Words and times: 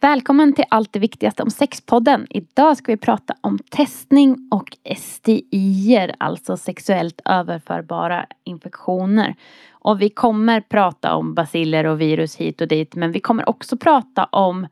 Välkommen 0.00 0.52
till 0.52 0.64
Allt 0.68 0.92
det 0.92 0.98
viktigaste 0.98 1.42
om 1.42 1.50
sexpodden. 1.50 2.26
Idag 2.30 2.76
ska 2.76 2.92
vi 2.92 2.96
prata 2.96 3.34
om 3.40 3.58
testning 3.58 4.48
och 4.50 4.76
STIer, 4.96 6.14
alltså 6.18 6.56
sexuellt 6.56 7.20
överförbara 7.24 8.26
infektioner. 8.44 9.34
Och 9.70 10.02
vi 10.02 10.10
kommer 10.10 10.60
prata 10.60 11.14
om 11.14 11.34
basiller 11.34 11.86
och 11.86 12.00
virus 12.00 12.36
hit 12.36 12.60
och 12.60 12.68
dit, 12.68 12.94
men 12.94 13.12
vi 13.12 13.20
kommer 13.20 13.48
också 13.48 13.76
prata 13.76 14.24
om 14.24 14.66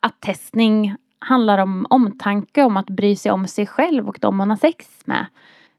att 0.00 0.20
testning 0.20 0.96
handlar 1.18 1.58
om 1.58 1.86
omtanke, 1.90 2.62
om 2.62 2.76
att 2.76 2.90
bry 2.90 3.16
sig 3.16 3.32
om 3.32 3.46
sig 3.46 3.66
själv 3.66 4.08
och 4.08 4.18
de 4.20 4.36
man 4.36 4.50
har 4.50 4.56
sex 4.56 4.86
med. 5.04 5.26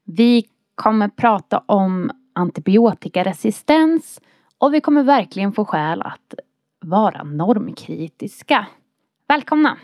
Vi 0.04 0.44
kommer 0.74 1.08
prata 1.08 1.62
om 1.66 2.10
antibiotikaresistens 2.32 4.20
och 4.58 4.74
vi 4.74 4.80
kommer 4.80 5.02
verkligen 5.02 5.52
få 5.52 5.64
skäl 5.64 6.02
att 6.02 6.34
vara 6.80 7.22
normkritiska. 7.22 8.66
Välkomna! 9.30 9.76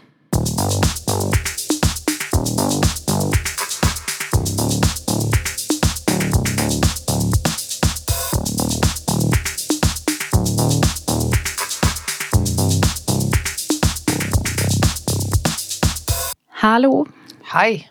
Hallå! 16.50 17.07
Hej! 17.44 17.90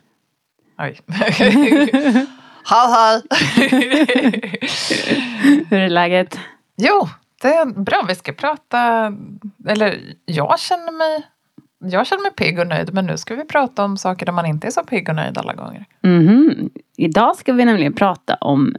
Oj. 0.78 1.00
hej 1.08 1.32
hej! 2.72 3.22
Hur 5.70 5.80
är 5.80 5.90
läget? 5.90 6.40
Jo, 6.78 7.10
det 7.42 7.48
är 7.48 7.66
bra. 7.66 8.06
Vi 8.08 8.16
ska 8.16 8.34
prata, 8.34 9.14
eller 9.68 10.14
jag 10.26 10.60
känner 10.60 10.92
mig 10.92 11.35
jag 11.90 12.08
känner 12.08 12.24
mig 12.24 12.32
pigg 12.32 12.60
och 12.60 12.68
nöjd 12.68 12.94
men 12.94 13.06
nu 13.06 13.18
ska 13.18 13.36
vi 13.36 13.46
prata 13.46 13.84
om 13.84 13.98
saker 13.98 14.26
där 14.26 14.34
man 14.34 14.46
inte 14.46 14.68
är 14.68 14.72
så 14.72 14.84
pigg 14.84 15.10
och 15.10 15.16
nöjd 15.16 15.38
alla 15.38 15.54
gånger. 15.54 15.86
Mhm. 16.02 16.70
Idag 16.98 17.36
ska 17.36 17.54
vi 17.54 17.66
nämligen 17.66 17.94
prata 17.94 18.36
om 18.36 18.76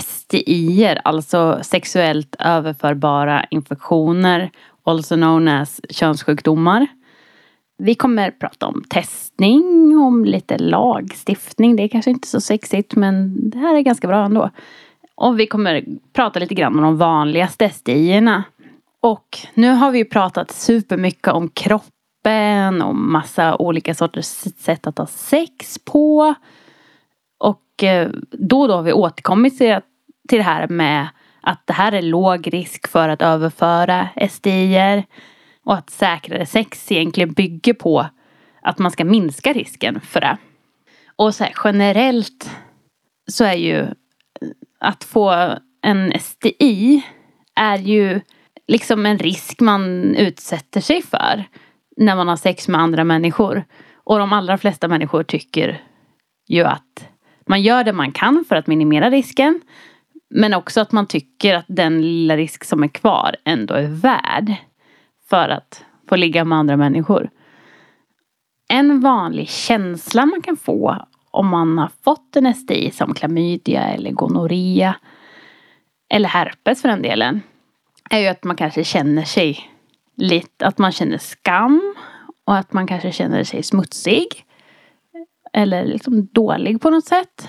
STI, 0.00 0.96
alltså 1.04 1.58
sexuellt 1.62 2.36
överförbara 2.38 3.44
infektioner, 3.50 4.50
also 4.84 5.14
known 5.14 5.48
as 5.48 5.80
könssjukdomar. 5.90 6.86
Vi 7.78 7.94
kommer 7.94 8.30
prata 8.30 8.66
om 8.66 8.84
testning, 8.88 9.96
om 9.98 10.24
lite 10.24 10.58
lagstiftning. 10.58 11.76
Det 11.76 11.82
är 11.82 11.88
kanske 11.88 12.10
inte 12.10 12.28
så 12.28 12.40
sexigt 12.40 12.96
men 12.96 13.34
det 13.50 13.58
här 13.58 13.74
är 13.74 13.80
ganska 13.80 14.08
bra 14.08 14.24
ändå. 14.24 14.50
Och 15.14 15.40
vi 15.40 15.46
kommer 15.46 15.84
prata 16.12 16.40
lite 16.40 16.54
grann 16.54 16.76
om 16.76 16.82
de 16.82 16.96
vanligaste 16.96 17.70
STIerna. 17.70 18.44
Och 19.00 19.38
nu 19.54 19.70
har 19.70 19.90
vi 19.90 20.04
pratat 20.04 20.50
supermycket 20.50 21.28
om 21.28 21.48
kroppen 22.22 22.82
och 22.82 22.94
massa 22.94 23.56
olika 23.56 23.94
sorters 23.94 24.26
sätt 24.58 24.86
att 24.86 24.98
ha 24.98 25.06
sex 25.06 25.78
på. 25.84 26.34
Och 27.38 27.84
eh, 27.84 28.10
då 28.32 28.60
och 28.60 28.68
då 28.68 28.74
har 28.74 28.82
vi 28.82 28.92
återkommit 28.92 29.58
till, 29.58 29.80
till 30.28 30.38
det 30.38 30.44
här 30.44 30.68
med 30.68 31.08
att 31.42 31.66
det 31.66 31.72
här 31.72 31.92
är 31.92 32.02
låg 32.02 32.54
risk 32.54 32.88
för 32.88 33.08
att 33.08 33.22
överföra 33.22 34.08
STIer. 34.30 35.04
Och 35.64 35.74
att 35.74 35.90
säkrare 35.90 36.46
sex 36.46 36.92
egentligen 36.92 37.32
bygger 37.32 37.74
på 37.74 38.06
att 38.62 38.78
man 38.78 38.90
ska 38.90 39.04
minska 39.04 39.52
risken 39.52 40.00
för 40.00 40.20
det. 40.20 40.38
Och 41.16 41.34
så 41.34 41.44
här, 41.44 41.52
generellt 41.64 42.50
så 43.30 43.44
är 43.44 43.54
ju 43.54 43.86
att 44.80 45.04
få 45.04 45.54
en 45.82 46.12
STI 46.20 47.02
är 47.56 47.78
ju 47.78 48.20
liksom 48.68 49.06
en 49.06 49.18
risk 49.18 49.60
man 49.60 50.14
utsätter 50.14 50.80
sig 50.80 51.02
för 51.02 51.44
när 51.98 52.16
man 52.16 52.28
har 52.28 52.36
sex 52.36 52.68
med 52.68 52.80
andra 52.80 53.04
människor. 53.04 53.64
Och 53.94 54.18
de 54.18 54.32
allra 54.32 54.58
flesta 54.58 54.88
människor 54.88 55.22
tycker 55.22 55.82
ju 56.48 56.64
att 56.64 57.08
man 57.46 57.62
gör 57.62 57.84
det 57.84 57.92
man 57.92 58.12
kan 58.12 58.44
för 58.48 58.56
att 58.56 58.66
minimera 58.66 59.10
risken. 59.10 59.60
Men 60.30 60.54
också 60.54 60.80
att 60.80 60.92
man 60.92 61.06
tycker 61.06 61.54
att 61.54 61.64
den 61.68 62.02
lilla 62.02 62.36
risk 62.36 62.64
som 62.64 62.82
är 62.82 62.88
kvar 62.88 63.36
ändå 63.44 63.74
är 63.74 63.86
värd 63.86 64.54
för 65.28 65.48
att 65.48 65.84
få 66.08 66.16
ligga 66.16 66.44
med 66.44 66.58
andra 66.58 66.76
människor. 66.76 67.30
En 68.68 69.00
vanlig 69.00 69.48
känsla 69.48 70.26
man 70.26 70.42
kan 70.42 70.56
få 70.56 71.06
om 71.30 71.48
man 71.48 71.78
har 71.78 71.90
fått 72.04 72.36
en 72.36 72.54
STI 72.54 72.90
som 72.90 73.14
klamydia 73.14 73.82
eller 73.82 74.10
gonorré 74.10 74.92
eller 76.10 76.28
herpes 76.28 76.82
för 76.82 76.88
den 76.88 77.02
delen 77.02 77.40
är 78.10 78.18
ju 78.18 78.26
att 78.26 78.44
man 78.44 78.56
kanske 78.56 78.84
känner 78.84 79.22
sig 79.22 79.70
lite, 80.18 80.66
att 80.66 80.78
man 80.78 80.92
känner 80.92 81.18
skam 81.18 81.94
och 82.44 82.56
att 82.56 82.72
man 82.72 82.86
kanske 82.86 83.12
känner 83.12 83.44
sig 83.44 83.62
smutsig 83.62 84.44
eller 85.52 85.84
liksom 85.84 86.26
dålig 86.26 86.80
på 86.80 86.90
något 86.90 87.04
sätt. 87.04 87.48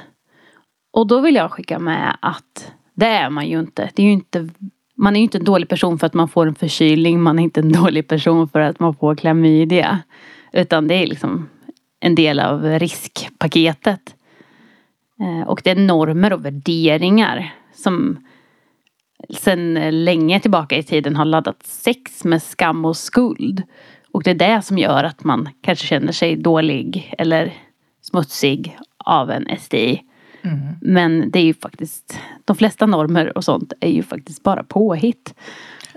Och 0.91 1.07
då 1.07 1.19
vill 1.19 1.35
jag 1.35 1.52
skicka 1.52 1.80
med 1.80 2.18
att 2.22 2.74
det 2.94 3.06
är 3.06 3.30
man 3.30 3.47
ju 3.47 3.59
inte. 3.59 3.90
Det 3.96 4.02
är 4.02 4.06
ju 4.06 4.12
inte 4.12 4.50
man 4.96 5.16
är 5.16 5.19
ju 5.19 5.24
inte 5.24 5.38
en 5.38 5.44
dålig 5.44 5.69
person 5.69 6.00
för 6.00 6.07
att 6.07 6.13
man 6.13 6.28
får 6.28 6.47
en 6.47 6.56
förkylning. 6.56 7.22
Man 7.22 7.40
är 7.40 7.44
inte 7.44 7.59
en 7.59 7.72
dålig 7.72 8.07
person 8.07 8.50
för 8.50 8.59
att 8.59 8.80
man 8.80 8.94
får 8.96 9.16
klamydia. 9.16 10.00
Utan 10.53 10.88
det 10.88 10.96
är 10.96 11.07
liksom 11.07 11.50
en 12.00 12.16
del 12.16 12.40
av 12.40 12.63
riskpaketet. 12.63 14.16
Eh, 15.19 15.47
och 15.47 15.62
det 15.63 15.69
är 15.69 15.75
normer 15.75 16.34
och 16.34 16.46
värderingar 16.46 17.53
som 17.74 18.18
sedan 19.30 20.03
länge 20.03 20.40
tillbaka 20.40 20.78
i 20.78 20.84
tiden 20.84 21.16
har 21.16 21.25
laddat 21.25 21.63
sex 21.63 22.24
med 22.24 22.44
skam 22.44 22.85
och 22.85 22.97
skuld. 22.97 23.63
Och 24.12 24.24
det 24.24 24.31
är 24.31 24.35
det 24.35 24.62
som 24.62 24.78
gör 24.78 25.03
att 25.03 25.24
man 25.24 25.50
kanske 25.62 25.88
känner 25.88 26.12
sig 26.12 26.35
dålig 26.35 27.13
eller 27.18 27.53
smutsig 28.02 28.78
av 28.97 29.31
en 29.31 29.47
STI. 29.59 30.02
Mm. 30.41 30.59
Men 30.81 31.31
det 31.31 31.40
är 31.40 31.44
ju 31.44 31.53
faktiskt, 31.53 32.19
de 32.46 32.56
flesta 32.56 32.85
normer 32.85 33.38
och 33.38 33.44
sånt 33.44 33.74
är 33.80 33.91
ju 33.91 34.03
faktiskt 34.03 34.44
bara 34.44 34.63
påhitt. 34.63 35.34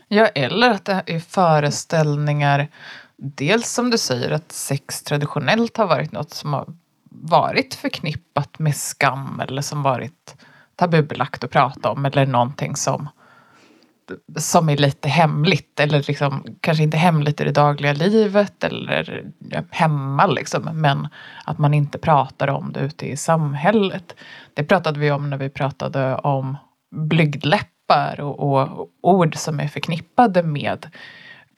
Ja, 0.09 0.27
eller 0.27 0.71
att 0.71 0.85
det 0.85 1.03
är 1.07 1.21
föreställningar. 1.21 2.69
Dels 3.17 3.73
som 3.73 3.91
du 3.91 3.99
säger 3.99 4.31
att 4.31 4.53
sex 4.53 5.03
traditionellt 5.03 5.77
har 5.77 5.87
varit 5.87 6.13
något 6.13 6.31
som 6.31 6.53
har 6.53 6.67
varit 7.11 7.75
förknippat 7.75 8.59
med 8.59 8.77
skam 8.77 9.41
eller 9.41 9.63
som 9.63 9.83
varit 9.83 10.37
tabubelagt 10.77 11.45
att 11.45 11.51
prata 11.51 11.91
om 11.91 12.05
eller 12.05 12.27
någonting 12.27 12.77
som 12.77 13.09
som 14.37 14.69
är 14.69 14.77
lite 14.77 15.09
hemligt 15.09 15.81
eller 15.81 16.05
liksom, 16.09 16.45
kanske 16.61 16.83
inte 16.83 16.97
hemligt 16.97 17.41
i 17.41 17.45
det 17.45 17.53
dagliga 17.53 17.93
livet 17.93 18.65
eller 18.65 19.25
hemma 19.71 20.27
liksom, 20.27 20.63
men 20.73 21.09
att 21.45 21.59
man 21.59 21.75
inte 21.75 21.99
pratar 21.99 22.49
om 22.49 22.73
det 22.73 22.81
ute 22.81 23.07
i 23.07 23.17
samhället. 23.17 24.15
Det 24.55 24.65
pratade 24.65 25.01
vi 25.01 25.11
om 25.11 25.31
när 25.31 25.37
vi 25.37 25.49
pratade 25.49 26.17
om 26.17 26.57
blygdläppar 26.91 28.21
och, 28.21 28.41
och 28.41 28.91
ord 29.03 29.37
som 29.37 29.61
är 29.61 29.69
förknippade 29.69 30.43
med, 30.43 30.87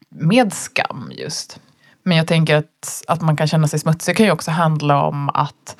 med 0.08 0.52
skam 0.52 1.12
just. 1.16 1.60
Men 2.02 2.16
jag 2.16 2.26
tänker 2.26 2.56
att, 2.56 3.04
att 3.08 3.22
man 3.22 3.36
kan 3.36 3.46
känna 3.46 3.68
sig 3.68 3.78
smutsig 3.78 4.16
kan 4.16 4.26
ju 4.26 4.32
också 4.32 4.50
handla 4.50 5.02
om 5.02 5.28
att 5.28 5.76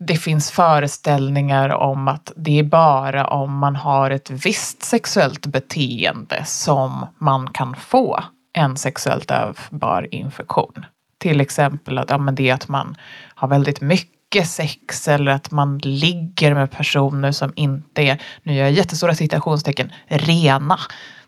det 0.00 0.16
finns 0.16 0.50
föreställningar 0.50 1.68
om 1.68 2.08
att 2.08 2.32
det 2.36 2.58
är 2.58 2.62
bara 2.62 3.26
om 3.26 3.58
man 3.58 3.76
har 3.76 4.10
ett 4.10 4.30
visst 4.30 4.82
sexuellt 4.82 5.46
beteende 5.46 6.44
som 6.44 7.06
man 7.18 7.50
kan 7.50 7.74
få 7.74 8.20
en 8.52 8.76
sexuellt 8.76 9.30
överförbar 9.30 10.08
infektion. 10.14 10.86
Till 11.18 11.40
exempel 11.40 11.98
att 11.98 12.10
ja, 12.10 12.18
men 12.18 12.34
det 12.34 12.50
är 12.50 12.54
att 12.54 12.68
man 12.68 12.96
har 13.34 13.48
väldigt 13.48 13.80
mycket 13.80 14.48
sex 14.48 15.08
eller 15.08 15.32
att 15.32 15.50
man 15.50 15.78
ligger 15.78 16.54
med 16.54 16.70
personer 16.70 17.32
som 17.32 17.52
inte 17.56 18.02
är, 18.02 18.22
nu 18.42 18.54
gör 18.54 18.64
jag 18.64 18.72
jättestora 18.72 19.14
citationstecken, 19.14 19.92
rena 20.06 20.78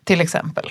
till 0.04 0.21
exempel. 0.21 0.71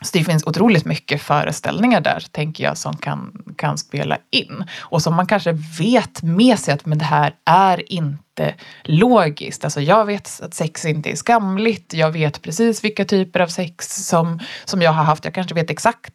Så 0.00 0.18
det 0.18 0.24
finns 0.24 0.46
otroligt 0.46 0.84
mycket 0.84 1.22
föreställningar 1.22 2.00
där, 2.00 2.26
tänker 2.30 2.64
jag, 2.64 2.78
som 2.78 2.96
kan, 2.96 3.42
kan 3.56 3.78
spela 3.78 4.18
in. 4.30 4.64
Och 4.80 5.02
som 5.02 5.14
man 5.14 5.26
kanske 5.26 5.52
vet 5.78 6.22
med 6.22 6.58
sig 6.58 6.74
att 6.74 6.86
men 6.86 6.98
det 6.98 7.04
här 7.04 7.34
är 7.44 7.92
inte 7.92 8.54
logiskt. 8.84 9.64
Alltså 9.64 9.80
jag 9.80 10.04
vet 10.04 10.40
att 10.42 10.54
sex 10.54 10.84
inte 10.84 11.10
är 11.10 11.16
skamligt. 11.16 11.94
Jag 11.94 12.10
vet 12.10 12.42
precis 12.42 12.84
vilka 12.84 13.04
typer 13.04 13.40
av 13.40 13.46
sex 13.46 14.06
som, 14.06 14.38
som 14.64 14.82
jag 14.82 14.92
har 14.92 15.04
haft. 15.04 15.24
Jag 15.24 15.34
kanske 15.34 15.54
vet 15.54 15.70
exakt 15.70 16.14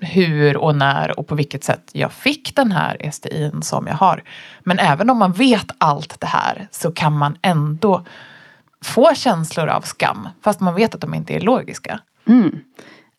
hur 0.00 0.56
och 0.56 0.76
när 0.76 1.18
och 1.18 1.26
på 1.26 1.34
vilket 1.34 1.64
sätt 1.64 1.90
jag 1.92 2.12
fick 2.12 2.56
den 2.56 2.72
här 2.72 3.10
STIn 3.12 3.62
som 3.62 3.86
jag 3.86 3.94
har. 3.94 4.22
Men 4.60 4.78
även 4.78 5.10
om 5.10 5.18
man 5.18 5.32
vet 5.32 5.66
allt 5.78 6.20
det 6.20 6.26
här 6.26 6.68
så 6.70 6.92
kan 6.92 7.12
man 7.12 7.38
ändå 7.42 8.04
få 8.84 9.14
känslor 9.14 9.68
av 9.68 9.80
skam 9.80 10.28
fast 10.44 10.60
man 10.60 10.74
vet 10.74 10.94
att 10.94 11.00
de 11.00 11.14
inte 11.14 11.34
är 11.34 11.40
logiska. 11.40 12.00
Mm. 12.26 12.58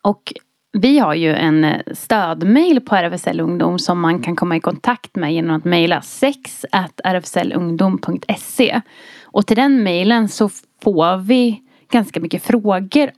Och 0.03 0.33
vi 0.71 0.99
har 0.99 1.13
ju 1.13 1.33
en 1.33 1.63
eh, 1.63 1.81
stödmail 1.91 2.81
på 2.81 2.95
RFSL 2.95 3.39
Ungdom 3.39 3.79
som 3.79 3.99
man 3.99 4.21
kan 4.21 4.35
komma 4.35 4.55
i 4.55 4.59
kontakt 4.59 5.15
med 5.15 5.33
genom 5.33 5.55
att 5.55 5.65
mejla 5.65 6.01
sex 6.01 6.65
rfslungdom.se. 7.03 8.81
Och 9.23 9.47
till 9.47 9.55
den 9.55 9.83
mejlen 9.83 10.29
så 10.29 10.49
får 10.83 11.17
vi 11.17 11.61
ganska 11.91 12.19
mycket 12.19 12.43
frågor 12.43 13.11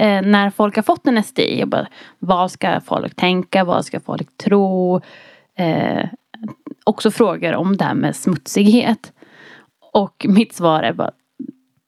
eh, 0.00 0.22
när 0.22 0.50
folk 0.50 0.76
har 0.76 0.82
fått 0.82 1.06
en 1.06 1.22
STI. 1.22 1.64
Och 1.64 1.68
bara, 1.68 1.86
vad 2.18 2.50
ska 2.50 2.80
folk 2.80 3.14
tänka? 3.14 3.64
Vad 3.64 3.84
ska 3.84 4.00
folk 4.00 4.36
tro? 4.36 5.00
Eh, 5.58 6.08
också 6.84 7.10
frågor 7.10 7.54
om 7.54 7.76
det 7.76 7.84
här 7.84 7.94
med 7.94 8.16
smutsighet. 8.16 9.12
Och 9.92 10.26
mitt 10.28 10.54
svar 10.54 10.82
är 10.82 10.92
bara 10.92 11.10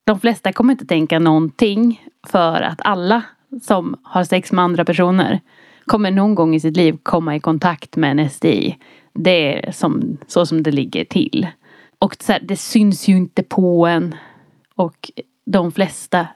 de 0.04 0.20
flesta 0.20 0.52
kommer 0.52 0.72
inte 0.72 0.86
tänka 0.86 1.18
någonting 1.18 2.02
för 2.26 2.62
att 2.62 2.80
alla 2.84 3.22
som 3.62 3.96
har 4.02 4.24
sex 4.24 4.52
med 4.52 4.64
andra 4.64 4.84
personer 4.84 5.40
kommer 5.86 6.10
någon 6.10 6.34
gång 6.34 6.54
i 6.54 6.60
sitt 6.60 6.76
liv 6.76 6.98
komma 7.02 7.36
i 7.36 7.40
kontakt 7.40 7.96
med 7.96 8.20
en 8.20 8.30
STI. 8.30 8.76
Det 9.12 9.66
är 9.66 9.72
som, 9.72 10.18
så 10.26 10.46
som 10.46 10.62
det 10.62 10.70
ligger 10.70 11.04
till. 11.04 11.46
Och 11.98 12.16
så 12.20 12.32
här, 12.32 12.40
det 12.40 12.56
syns 12.56 13.08
ju 13.08 13.16
inte 13.16 13.42
på 13.42 13.86
en. 13.86 14.14
Och 14.74 15.10
de 15.46 15.72
flesta 15.72 16.26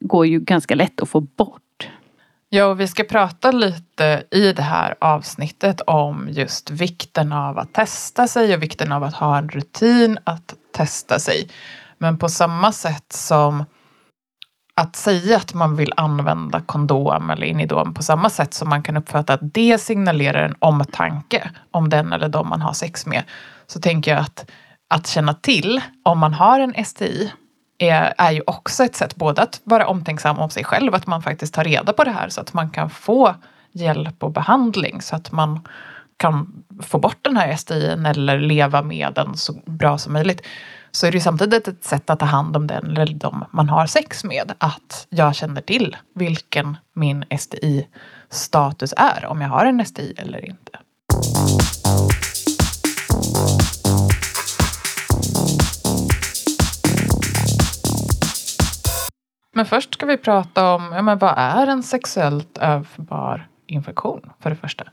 går 0.00 0.26
ju 0.26 0.40
ganska 0.40 0.74
lätt 0.74 1.00
att 1.00 1.08
få 1.08 1.20
bort. 1.20 1.88
Ja, 2.48 2.66
och 2.66 2.80
vi 2.80 2.88
ska 2.88 3.04
prata 3.04 3.50
lite 3.50 4.24
i 4.30 4.52
det 4.52 4.62
här 4.62 4.94
avsnittet 5.00 5.80
om 5.80 6.28
just 6.30 6.70
vikten 6.70 7.32
av 7.32 7.58
att 7.58 7.72
testa 7.72 8.28
sig 8.28 8.54
och 8.54 8.62
vikten 8.62 8.92
av 8.92 9.04
att 9.04 9.14
ha 9.14 9.38
en 9.38 9.48
rutin 9.48 10.18
att 10.24 10.54
testa 10.72 11.18
sig. 11.18 11.48
Men 11.98 12.18
på 12.18 12.28
samma 12.28 12.72
sätt 12.72 13.12
som 13.12 13.64
att 14.80 14.96
säga 14.96 15.36
att 15.36 15.54
man 15.54 15.76
vill 15.76 15.92
använda 15.96 16.60
kondom 16.60 17.30
eller 17.30 17.46
inidom 17.46 17.94
på 17.94 18.02
samma 18.02 18.30
sätt 18.30 18.54
som 18.54 18.68
man 18.68 18.82
kan 18.82 18.96
uppfatta 18.96 19.32
att 19.34 19.54
det 19.54 19.78
signalerar 19.78 20.42
en 20.42 20.54
omtanke 20.58 21.50
om 21.70 21.88
den 21.88 22.12
eller 22.12 22.28
de 22.28 22.48
man 22.48 22.60
har 22.60 22.72
sex 22.72 23.06
med. 23.06 23.22
Så 23.66 23.80
tänker 23.80 24.10
jag 24.10 24.20
att 24.20 24.50
att 24.88 25.06
känna 25.06 25.34
till 25.34 25.80
om 26.02 26.18
man 26.18 26.34
har 26.34 26.60
en 26.60 26.84
STI 26.84 27.32
är, 27.78 28.14
är 28.18 28.30
ju 28.30 28.42
också 28.46 28.84
ett 28.84 28.96
sätt 28.96 29.16
både 29.16 29.42
att 29.42 29.60
vara 29.64 29.86
omtänksam 29.86 30.38
om 30.38 30.50
sig 30.50 30.64
själv, 30.64 30.94
att 30.94 31.06
man 31.06 31.22
faktiskt 31.22 31.54
tar 31.54 31.64
reda 31.64 31.92
på 31.92 32.04
det 32.04 32.10
här 32.10 32.28
så 32.28 32.40
att 32.40 32.52
man 32.52 32.70
kan 32.70 32.90
få 32.90 33.34
hjälp 33.72 34.22
och 34.22 34.32
behandling 34.32 35.02
så 35.02 35.16
att 35.16 35.32
man 35.32 35.60
kan 36.20 36.64
få 36.82 36.98
bort 36.98 37.18
den 37.22 37.36
här 37.36 37.56
STIn 37.56 38.06
eller 38.06 38.38
leva 38.38 38.82
med 38.82 39.12
den 39.14 39.36
så 39.36 39.52
bra 39.66 39.98
som 39.98 40.12
möjligt 40.12 40.46
så 40.90 41.06
är 41.06 41.12
det 41.12 41.20
samtidigt 41.20 41.68
ett 41.68 41.84
sätt 41.84 42.10
att 42.10 42.18
ta 42.18 42.26
hand 42.26 42.56
om 42.56 42.66
den 42.66 42.86
eller 42.86 43.14
de 43.14 43.44
man 43.50 43.68
har 43.68 43.86
sex 43.86 44.24
med. 44.24 44.52
Att 44.58 45.06
jag 45.10 45.34
känner 45.34 45.60
till 45.60 45.96
vilken 46.14 46.76
min 46.94 47.24
STI-status 47.38 48.94
är, 48.96 49.26
om 49.26 49.40
jag 49.40 49.48
har 49.48 49.66
en 49.66 49.86
STI 49.86 50.14
eller 50.16 50.44
inte. 50.44 50.72
Men 59.54 59.66
först 59.66 59.94
ska 59.94 60.06
vi 60.06 60.16
prata 60.16 60.74
om, 60.74 60.92
ja, 60.92 61.02
men 61.02 61.18
vad 61.18 61.34
är 61.36 61.66
en 61.66 61.82
sexuellt 61.82 62.58
överförbar 62.58 63.48
infektion 63.66 64.30
för 64.40 64.50
det 64.50 64.56
första? 64.56 64.84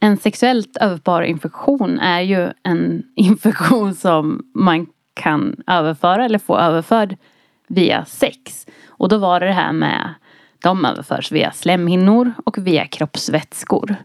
En 0.00 0.16
sexuellt 0.16 0.76
överförbar 0.76 1.22
infektion 1.22 1.98
är 1.98 2.20
ju 2.20 2.52
en 2.62 3.02
infektion 3.16 3.94
som 3.94 4.50
man 4.54 4.86
kan 5.14 5.56
överföra 5.66 6.24
eller 6.24 6.38
få 6.38 6.58
överförd 6.58 7.16
via 7.66 8.04
sex. 8.04 8.66
Och 8.88 9.08
då 9.08 9.18
var 9.18 9.40
det 9.40 9.46
det 9.46 9.52
här 9.52 9.72
med 9.72 10.14
de 10.62 10.84
överförs 10.84 11.32
via 11.32 11.52
slemhinnor 11.52 12.32
och 12.44 12.58
via 12.58 12.86
kroppsvätskor. 12.86 13.96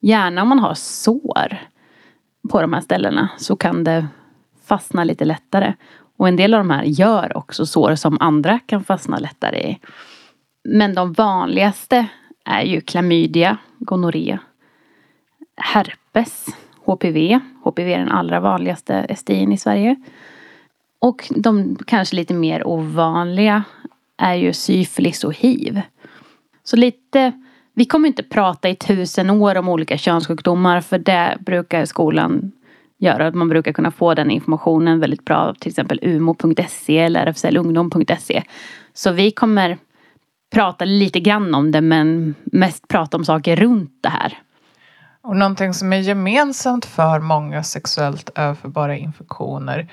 Gärna 0.00 0.42
om 0.42 0.48
man 0.48 0.58
har 0.58 0.74
sår 0.74 1.58
på 2.50 2.60
de 2.60 2.72
här 2.72 2.80
ställena 2.80 3.28
så 3.38 3.56
kan 3.56 3.84
det 3.84 4.06
fastna 4.66 5.04
lite 5.04 5.24
lättare. 5.24 5.74
Och 6.16 6.28
en 6.28 6.36
del 6.36 6.54
av 6.54 6.60
de 6.60 6.70
här 6.70 6.82
gör 6.82 7.36
också 7.36 7.66
sår 7.66 7.94
som 7.94 8.16
andra 8.20 8.58
kan 8.66 8.84
fastna 8.84 9.18
lättare 9.18 9.58
i. 9.58 9.78
Men 10.64 10.94
de 10.94 11.12
vanligaste 11.12 12.06
är 12.44 12.62
ju 12.62 12.80
klamydia, 12.80 13.58
gonorré, 13.78 14.38
herpes, 15.56 16.46
HPV. 16.84 17.40
HPV 17.64 17.94
är 17.94 17.98
den 17.98 18.08
allra 18.08 18.40
vanligaste 18.40 19.16
STIn 19.16 19.52
i 19.52 19.58
Sverige. 19.58 19.96
Och 20.98 21.28
de 21.36 21.76
kanske 21.86 22.16
lite 22.16 22.34
mer 22.34 22.66
ovanliga 22.66 23.64
är 24.16 24.34
ju 24.34 24.52
syfilis 24.52 25.24
och 25.24 25.34
hiv. 25.34 25.80
Så 26.64 26.76
lite, 26.76 27.32
vi 27.74 27.84
kommer 27.84 28.08
inte 28.08 28.22
prata 28.22 28.68
i 28.68 28.74
tusen 28.74 29.30
år 29.30 29.56
om 29.56 29.68
olika 29.68 29.98
könssjukdomar 29.98 30.80
för 30.80 30.98
det 30.98 31.38
brukar 31.40 31.84
skolan 31.84 32.52
göra. 32.98 33.30
Man 33.30 33.48
brukar 33.48 33.72
kunna 33.72 33.90
få 33.90 34.14
den 34.14 34.30
informationen 34.30 35.00
väldigt 35.00 35.24
bra 35.24 35.36
av 35.36 35.54
till 35.54 35.70
exempel 35.70 36.00
umo.se 36.02 36.98
eller 36.98 37.26
rfslungdom.se. 37.26 38.42
Så 38.94 39.12
vi 39.12 39.30
kommer 39.30 39.78
prata 40.50 40.84
lite 40.84 41.20
grann 41.20 41.54
om 41.54 41.72
det 41.72 41.80
men 41.80 42.34
mest 42.44 42.88
prata 42.88 43.16
om 43.16 43.24
saker 43.24 43.56
runt 43.56 43.98
det 44.00 44.08
här. 44.08 44.38
Och 45.26 45.36
någonting 45.36 45.74
som 45.74 45.92
är 45.92 45.96
gemensamt 45.96 46.84
för 46.84 47.20
många 47.20 47.62
sexuellt 47.62 48.30
överförbara 48.34 48.96
infektioner 48.96 49.88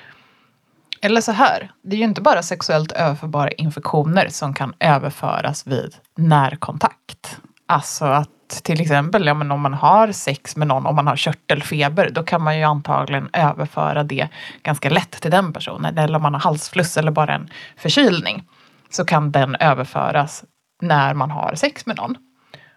eller 1.02 1.20
så 1.20 1.32
här, 1.32 1.72
det 1.82 1.96
är 1.96 1.98
ju 1.98 2.04
inte 2.04 2.20
bara 2.20 2.42
sexuellt 2.42 2.92
överförbara 2.92 3.50
infektioner 3.50 4.28
som 4.28 4.54
kan 4.54 4.74
överföras 4.80 5.66
vid 5.66 5.94
närkontakt. 6.16 7.40
Alltså 7.66 8.04
att 8.04 8.30
till 8.62 8.80
exempel 8.80 9.26
ja, 9.26 9.34
men 9.34 9.50
om 9.50 9.60
man 9.60 9.74
har 9.74 10.12
sex 10.12 10.56
med 10.56 10.68
någon, 10.68 10.86
om 10.86 10.96
man 10.96 11.06
har 11.06 11.16
körtelfeber, 11.16 12.10
då 12.10 12.22
kan 12.22 12.42
man 12.42 12.58
ju 12.58 12.64
antagligen 12.64 13.28
överföra 13.32 14.02
det 14.02 14.28
ganska 14.62 14.90
lätt 14.90 15.10
till 15.10 15.30
den 15.30 15.52
personen. 15.52 15.98
Eller 15.98 16.16
om 16.16 16.22
man 16.22 16.34
har 16.34 16.40
halsfluss 16.40 16.96
eller 16.96 17.10
bara 17.10 17.34
en 17.34 17.50
förkylning 17.76 18.44
så 18.90 19.04
kan 19.04 19.32
den 19.32 19.54
överföras 19.54 20.44
när 20.82 21.14
man 21.14 21.30
har 21.30 21.54
sex 21.54 21.86
med 21.86 21.96
någon. 21.96 22.16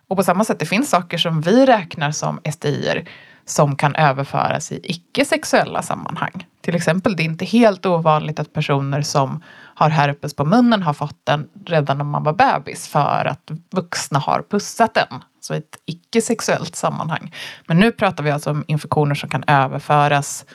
Och 0.08 0.18
på 0.18 0.24
samma 0.24 0.44
sätt, 0.44 0.60
det 0.60 0.66
finns 0.66 0.90
saker 0.90 1.18
som 1.18 1.42
vi 1.42 1.66
räknar 1.66 2.12
som 2.12 2.40
SDIer 2.52 3.10
som 3.46 3.76
kan 3.76 3.96
överföras 3.96 4.72
i 4.72 4.80
icke-sexuella 4.84 5.82
sammanhang. 5.82 6.48
Till 6.62 6.76
exempel, 6.76 7.16
det 7.16 7.24
är 7.24 7.26
inte 7.26 7.46
helt 7.46 7.86
ovanligt 7.86 8.40
att 8.40 8.54
personer 8.54 9.02
som 9.02 9.44
har 9.76 9.90
herpes 9.90 10.36
på 10.36 10.46
munnen 10.46 10.84
har 10.84 10.94
fått 10.94 11.20
den 11.24 11.48
redan 11.66 11.98
när 11.98 12.06
man 12.06 12.24
var 12.24 12.34
bebis 12.34 12.88
för 12.88 13.26
att 13.26 13.52
vuxna 13.72 14.20
har 14.20 14.44
pussat 14.50 14.94
den. 14.94 15.24
Så 15.40 15.54
i 15.54 15.58
ett 15.58 15.78
icke-sexuellt 15.86 16.76
sammanhang. 16.76 17.34
Men 17.68 17.78
nu 17.78 17.92
pratar 17.92 18.24
vi 18.24 18.32
alltså 18.32 18.52
om 18.52 18.64
infektioner 18.68 19.16
som 19.16 19.30
kan 19.30 19.44
överföras 19.48 20.46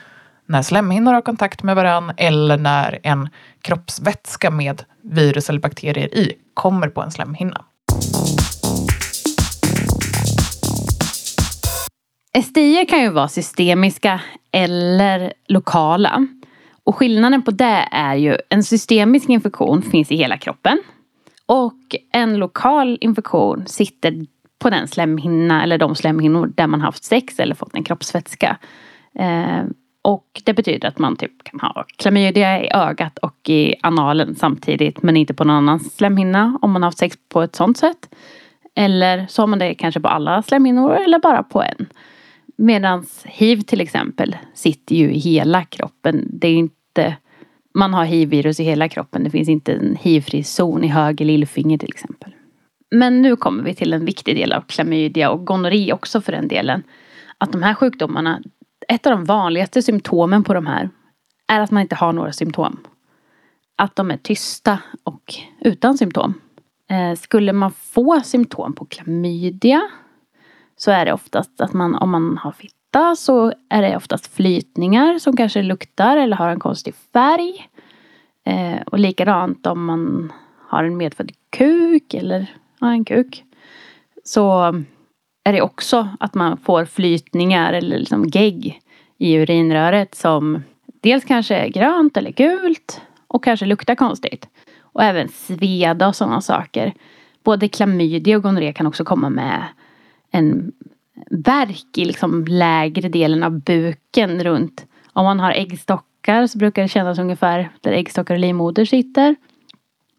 när 0.46 0.62
slemhinnor 0.62 1.12
har 1.12 1.22
kontakt 1.22 1.62
med 1.62 1.76
varann 1.76 2.12
eller 2.16 2.58
när 2.58 2.98
en 3.02 3.28
kroppsvätska 3.62 4.50
med 4.50 4.84
virus 5.02 5.48
eller 5.48 5.60
bakterier 5.60 6.14
i 6.14 6.32
kommer 6.54 6.88
på 6.88 7.02
en 7.02 7.10
slemhinna. 7.10 7.64
SDI 12.38 12.86
kan 12.88 13.02
ju 13.02 13.08
vara 13.08 13.28
systemiska 13.28 14.20
eller 14.52 15.32
lokala. 15.48 16.26
Och 16.84 16.96
skillnaden 16.96 17.42
på 17.42 17.50
det 17.50 17.88
är 17.90 18.14
ju 18.14 18.36
en 18.48 18.62
systemisk 18.62 19.28
infektion 19.28 19.82
finns 19.82 20.10
i 20.12 20.16
hela 20.16 20.36
kroppen. 20.36 20.78
Och 21.46 21.96
en 22.12 22.36
lokal 22.36 22.98
infektion 23.00 23.66
sitter 23.66 24.26
på 24.58 24.70
den 24.70 24.88
slemhinna 24.88 25.62
eller 25.62 25.78
de 25.78 25.94
slemhinnor 25.94 26.52
där 26.54 26.66
man 26.66 26.80
haft 26.80 27.04
sex 27.04 27.38
eller 27.38 27.54
fått 27.54 27.74
en 27.74 27.84
kroppsvätska. 27.84 28.56
Eh, 29.14 29.62
och 30.02 30.42
det 30.44 30.54
betyder 30.54 30.88
att 30.88 30.98
man 30.98 31.16
typ 31.16 31.44
kan 31.44 31.60
ha 31.60 31.84
klamydia 31.96 32.64
i 32.64 32.70
ögat 32.72 33.18
och 33.18 33.48
i 33.48 33.74
analen 33.82 34.34
samtidigt 34.34 35.02
men 35.02 35.16
inte 35.16 35.34
på 35.34 35.44
någon 35.44 35.56
annan 35.56 35.80
slemhinna 35.80 36.58
om 36.62 36.70
man 36.70 36.82
haft 36.82 36.98
sex 36.98 37.16
på 37.28 37.42
ett 37.42 37.56
sånt 37.56 37.78
sätt. 37.78 38.14
Eller 38.74 39.26
så 39.26 39.42
har 39.42 39.46
man 39.46 39.58
det 39.58 39.74
kanske 39.74 40.00
på 40.00 40.08
alla 40.08 40.42
slemhinnor 40.42 40.92
eller 40.94 41.18
bara 41.18 41.42
på 41.42 41.62
en. 41.62 41.86
Medan 42.62 43.06
hiv 43.24 43.60
till 43.60 43.80
exempel 43.80 44.36
sitter 44.54 44.96
ju 44.96 45.12
i 45.12 45.18
hela 45.18 45.64
kroppen. 45.64 46.28
Det 46.32 46.48
är 46.48 46.54
inte, 46.54 47.16
man 47.74 47.94
har 47.94 48.04
hiv-virus 48.04 48.60
i 48.60 48.64
hela 48.64 48.88
kroppen. 48.88 49.24
Det 49.24 49.30
finns 49.30 49.48
inte 49.48 49.72
en 49.72 49.96
hiv-fri 49.96 50.42
zon 50.42 50.84
i 50.84 50.88
höger 50.88 51.24
lillfinger 51.24 51.78
till 51.78 51.88
exempel. 51.88 52.34
Men 52.90 53.22
nu 53.22 53.36
kommer 53.36 53.62
vi 53.62 53.74
till 53.74 53.92
en 53.92 54.04
viktig 54.04 54.36
del 54.36 54.52
av 54.52 54.60
klamydia 54.60 55.30
och 55.30 55.46
gonorré 55.46 55.92
också 55.92 56.20
för 56.20 56.32
den 56.32 56.48
delen. 56.48 56.82
Att 57.38 57.52
de 57.52 57.62
här 57.62 57.74
sjukdomarna, 57.74 58.42
ett 58.88 59.06
av 59.06 59.12
de 59.12 59.24
vanligaste 59.24 59.82
symptomen 59.82 60.44
på 60.44 60.54
de 60.54 60.66
här 60.66 60.90
är 61.48 61.60
att 61.60 61.70
man 61.70 61.82
inte 61.82 61.94
har 61.94 62.12
några 62.12 62.32
symptom. 62.32 62.80
Att 63.76 63.96
de 63.96 64.10
är 64.10 64.16
tysta 64.16 64.78
och 65.04 65.34
utan 65.60 65.98
symptom. 65.98 66.34
Eh, 66.90 67.18
skulle 67.18 67.52
man 67.52 67.72
få 67.72 68.20
symptom 68.24 68.72
på 68.72 68.84
klamydia 68.84 69.90
så 70.82 70.90
är 70.90 71.04
det 71.04 71.12
oftast 71.12 71.60
att 71.60 71.72
man, 71.72 71.94
om 71.94 72.10
man 72.10 72.38
har 72.38 72.52
fitta 72.52 73.16
så 73.16 73.52
är 73.68 73.82
det 73.82 73.96
oftast 73.96 74.34
flytningar 74.34 75.18
som 75.18 75.36
kanske 75.36 75.62
luktar 75.62 76.16
eller 76.16 76.36
har 76.36 76.48
en 76.48 76.60
konstig 76.60 76.94
färg. 77.12 77.68
Eh, 78.46 78.82
och 78.86 78.98
likadant 78.98 79.66
om 79.66 79.84
man 79.84 80.32
har 80.68 80.84
en 80.84 80.96
medfödd 80.96 81.32
kuk 81.50 82.14
eller 82.14 82.46
ja, 82.80 82.90
en 82.90 83.04
kuk. 83.04 83.44
Så 84.24 84.74
är 85.44 85.52
det 85.52 85.62
också 85.62 86.08
att 86.20 86.34
man 86.34 86.56
får 86.56 86.84
flytningar 86.84 87.72
eller 87.72 87.98
liksom 87.98 88.24
gegg 88.24 88.80
i 89.18 89.34
urinröret 89.34 90.14
som 90.14 90.62
dels 91.00 91.24
kanske 91.24 91.54
är 91.54 91.68
grönt 91.68 92.16
eller 92.16 92.32
gult 92.32 93.00
och 93.26 93.44
kanske 93.44 93.66
luktar 93.66 93.94
konstigt. 93.94 94.48
Och 94.80 95.02
även 95.02 95.28
sveda 95.28 96.08
och 96.08 96.16
sådana 96.16 96.40
saker. 96.40 96.92
både 97.44 97.68
klamydia 97.68 98.36
och 98.36 98.42
gonorré 98.42 98.72
kan 98.72 98.86
också 98.86 99.04
komma 99.04 99.30
med 99.30 99.62
en 100.32 100.72
värk 101.30 101.98
i 101.98 102.04
liksom 102.04 102.44
lägre 102.48 103.08
delen 103.08 103.42
av 103.42 103.60
buken 103.60 104.44
runt. 104.44 104.86
Om 105.12 105.24
man 105.24 105.40
har 105.40 105.52
äggstockar 105.52 106.46
så 106.46 106.58
brukar 106.58 106.82
det 106.82 106.88
kännas 106.88 107.18
ungefär 107.18 107.70
där 107.80 107.92
äggstockar 107.92 108.34
och 108.34 108.40
livmoder 108.40 108.84
sitter. 108.84 109.36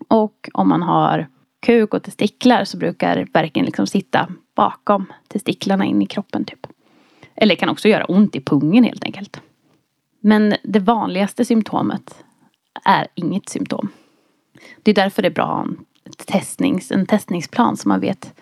Och 0.07 0.49
om 0.53 0.69
man 0.69 0.81
har 0.81 1.27
kuk 1.59 1.93
och 1.93 2.03
testiklar 2.03 2.63
så 2.63 2.77
brukar 2.77 3.27
verken 3.33 3.65
liksom 3.65 3.87
sitta 3.87 4.29
bakom 4.55 5.05
testiklarna 5.27 5.85
in 5.85 6.01
i 6.01 6.05
kroppen 6.05 6.45
typ. 6.45 6.67
Eller 7.35 7.55
kan 7.55 7.69
också 7.69 7.87
göra 7.87 8.05
ont 8.05 8.35
i 8.35 8.41
pungen 8.41 8.83
helt 8.83 9.03
enkelt. 9.03 9.41
Men 10.19 10.55
det 10.63 10.79
vanligaste 10.79 11.45
symptomet 11.45 12.23
är 12.85 13.07
inget 13.15 13.49
symptom. 13.49 13.89
Det 14.83 14.91
är 14.91 14.95
därför 14.95 15.21
det 15.21 15.27
är 15.27 15.31
bra 15.31 15.43
att 15.43 15.51
ha 15.51 15.63
en, 15.63 15.85
testnings, 16.27 16.91
en 16.91 17.05
testningsplan 17.05 17.77
så 17.77 17.89
man 17.89 17.99
vet 17.99 18.33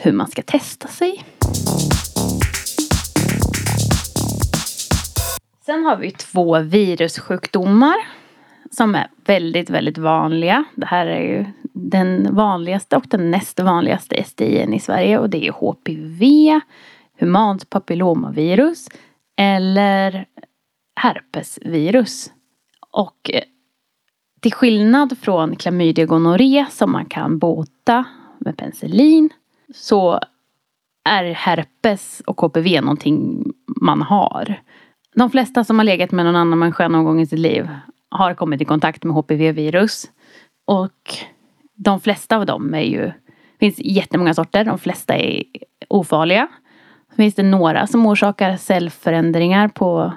hur 0.00 0.12
man 0.12 0.26
ska 0.26 0.42
testa 0.42 0.88
sig. 0.88 1.24
Sen 5.66 5.84
har 5.84 5.96
vi 5.96 6.10
två 6.10 6.58
virussjukdomar 6.60 7.96
som 8.70 8.94
är 8.94 9.10
väldigt, 9.26 9.70
väldigt 9.70 9.98
vanliga. 9.98 10.64
Det 10.74 10.86
här 10.86 11.06
är 11.06 11.22
ju 11.22 11.44
den 11.72 12.34
vanligaste 12.34 12.96
och 12.96 13.04
den 13.08 13.30
näst 13.30 13.60
vanligaste 13.60 14.24
STIn 14.24 14.74
i 14.74 14.80
Sverige 14.80 15.18
och 15.18 15.30
det 15.30 15.46
är 15.46 15.52
HPV, 15.52 16.60
humant 17.18 17.70
papillomavirus 17.70 18.88
eller 19.36 20.26
herpesvirus. 21.00 22.32
Och 22.90 23.30
eh, 23.32 23.42
till 24.40 24.52
skillnad 24.52 25.18
från 25.18 25.56
klamydia 25.56 26.06
gonorré 26.06 26.66
som 26.70 26.92
man 26.92 27.06
kan 27.06 27.38
bota 27.38 28.04
med 28.38 28.56
penicillin 28.56 29.30
så 29.74 30.20
är 31.04 31.24
herpes 31.24 32.22
och 32.26 32.40
HPV 32.40 32.80
någonting 32.80 33.44
man 33.80 34.02
har. 34.02 34.60
De 35.14 35.30
flesta 35.30 35.64
som 35.64 35.78
har 35.78 35.84
legat 35.84 36.12
med 36.12 36.24
någon 36.24 36.36
annan 36.36 36.58
människa 36.58 36.88
någon 36.88 37.04
gång 37.04 37.20
i 37.20 37.26
sitt 37.26 37.38
liv 37.38 37.68
har 38.10 38.34
kommit 38.34 38.60
i 38.60 38.64
kontakt 38.64 39.04
med 39.04 39.14
HPV-virus. 39.14 40.10
Och 40.64 41.14
de 41.74 42.00
flesta 42.00 42.36
av 42.36 42.46
dem 42.46 42.74
är 42.74 42.80
ju, 42.80 43.02
det 43.02 43.58
finns 43.60 43.78
jättemånga 43.78 44.34
sorter, 44.34 44.64
de 44.64 44.78
flesta 44.78 45.16
är 45.16 45.42
ofarliga. 45.88 46.48
Så 47.10 47.16
finns 47.16 47.34
det 47.34 47.42
några 47.42 47.86
som 47.86 48.06
orsakar 48.06 48.56
cellförändringar 48.56 49.68
på 49.68 50.12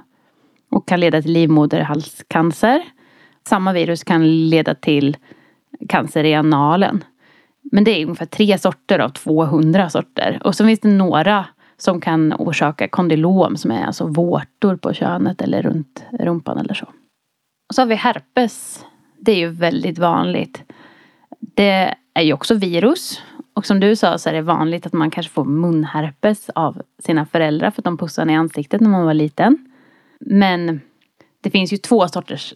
och 0.71 0.87
kan 0.87 0.99
leda 0.99 1.21
till 1.21 1.31
livmoderhalscancer. 1.31 2.83
Samma 3.47 3.73
virus 3.73 4.03
kan 4.03 4.49
leda 4.49 4.75
till 4.75 5.17
cancer 5.89 6.23
i 6.23 6.33
analen. 6.33 7.03
Men 7.71 7.83
det 7.83 7.91
är 7.91 8.05
ungefär 8.05 8.25
tre 8.25 8.57
sorter 8.57 8.99
av 8.99 9.09
200 9.09 9.89
sorter. 9.89 10.41
Och 10.43 10.55
så 10.55 10.65
finns 10.65 10.79
det 10.79 10.89
några 10.89 11.45
som 11.77 12.01
kan 12.01 12.33
orsaka 12.33 12.87
kondylom 12.87 13.57
som 13.57 13.71
är 13.71 13.85
alltså 13.85 14.07
vårtor 14.07 14.75
på 14.75 14.93
könet 14.93 15.41
eller 15.41 15.61
runt 15.61 16.03
rumpan 16.19 16.57
eller 16.57 16.73
så. 16.73 16.85
Och 17.69 17.75
så 17.75 17.81
har 17.81 17.87
vi 17.87 17.95
herpes. 17.95 18.85
Det 19.19 19.31
är 19.31 19.37
ju 19.37 19.49
väldigt 19.49 19.99
vanligt. 19.99 20.63
Det 21.39 21.95
är 22.13 22.21
ju 22.21 22.33
också 22.33 22.55
virus. 22.55 23.21
Och 23.53 23.65
som 23.65 23.79
du 23.79 23.95
sa 23.95 24.17
så 24.17 24.29
är 24.29 24.33
det 24.33 24.41
vanligt 24.41 24.85
att 24.85 24.93
man 24.93 25.11
kanske 25.11 25.31
får 25.31 25.45
munherpes 25.45 26.49
av 26.49 26.81
sina 26.99 27.25
föräldrar 27.25 27.71
för 27.71 27.81
att 27.81 27.85
de 27.85 27.97
pussade 27.97 28.31
i 28.31 28.35
ansiktet 28.35 28.81
när 28.81 28.89
man 28.89 29.05
var 29.05 29.13
liten. 29.13 29.71
Men 30.19 30.81
det 31.41 31.49
finns 31.49 31.73
ju 31.73 31.77
två 31.77 32.07
sorters 32.07 32.53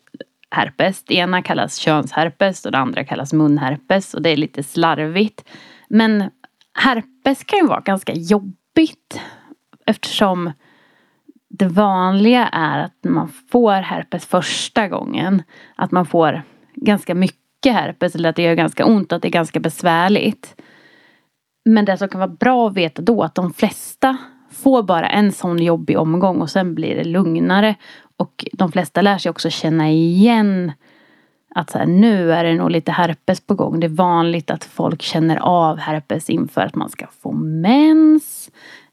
herpes. 0.51 1.03
Det 1.03 1.15
ena 1.15 1.41
kallas 1.41 1.77
könsherpes 1.77 2.65
och 2.65 2.71
det 2.71 2.77
andra 2.77 3.03
kallas 3.03 3.33
munherpes 3.33 4.13
och 4.13 4.21
det 4.21 4.29
är 4.29 4.37
lite 4.37 4.63
slarvigt. 4.63 5.43
Men 5.89 6.29
herpes 6.73 7.43
kan 7.43 7.59
ju 7.59 7.67
vara 7.67 7.81
ganska 7.81 8.13
jobbigt 8.13 9.21
eftersom 9.85 10.51
det 11.49 11.67
vanliga 11.67 12.47
är 12.47 12.79
att 12.79 13.03
man 13.03 13.27
får 13.51 13.71
herpes 13.73 14.25
första 14.25 14.87
gången 14.87 15.43
att 15.75 15.91
man 15.91 16.05
får 16.05 16.41
ganska 16.75 17.15
mycket 17.15 17.73
herpes 17.73 18.15
eller 18.15 18.29
att 18.29 18.35
det 18.35 18.43
gör 18.43 18.55
ganska 18.55 18.85
ont 18.85 19.11
och 19.11 19.15
att 19.15 19.21
det 19.21 19.27
är 19.27 19.31
ganska 19.31 19.59
besvärligt. 19.59 20.55
Men 21.65 21.85
det 21.85 21.97
som 21.97 22.09
kan 22.09 22.19
vara 22.19 22.29
bra 22.39 22.67
att 22.67 22.73
veta 22.73 23.01
då 23.01 23.23
att 23.23 23.35
de 23.35 23.53
flesta 23.53 24.17
får 24.51 24.83
bara 24.83 25.09
en 25.09 25.31
sån 25.31 25.59
jobbig 25.59 25.97
omgång 25.97 26.41
och 26.41 26.49
sen 26.49 26.75
blir 26.75 26.95
det 26.95 27.03
lugnare. 27.03 27.75
Och 28.17 28.45
de 28.53 28.71
flesta 28.71 29.01
lär 29.01 29.17
sig 29.17 29.29
också 29.29 29.49
känna 29.49 29.91
igen 29.91 30.71
att 31.55 31.69
så 31.69 31.77
här, 31.77 31.85
nu 31.85 32.33
är 32.33 32.43
det 32.43 32.53
nog 32.53 32.71
lite 32.71 32.91
herpes 32.91 33.41
på 33.41 33.55
gång. 33.55 33.79
Det 33.79 33.87
är 33.87 33.89
vanligt 33.89 34.51
att 34.51 34.63
folk 34.63 35.01
känner 35.01 35.37
av 35.37 35.77
herpes 35.77 36.29
inför 36.29 36.61
att 36.61 36.75
man 36.75 36.89
ska 36.89 37.07
få 37.21 37.31
mens. 37.31 38.51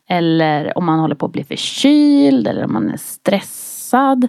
Eller 0.09 0.79
om 0.79 0.85
man 0.85 0.99
håller 0.99 1.14
på 1.14 1.26
att 1.26 1.33
bli 1.33 1.45
förkyld 1.45 2.49
eller 2.49 2.64
om 2.64 2.73
man 2.73 2.91
är 2.91 2.97
stressad. 2.97 4.29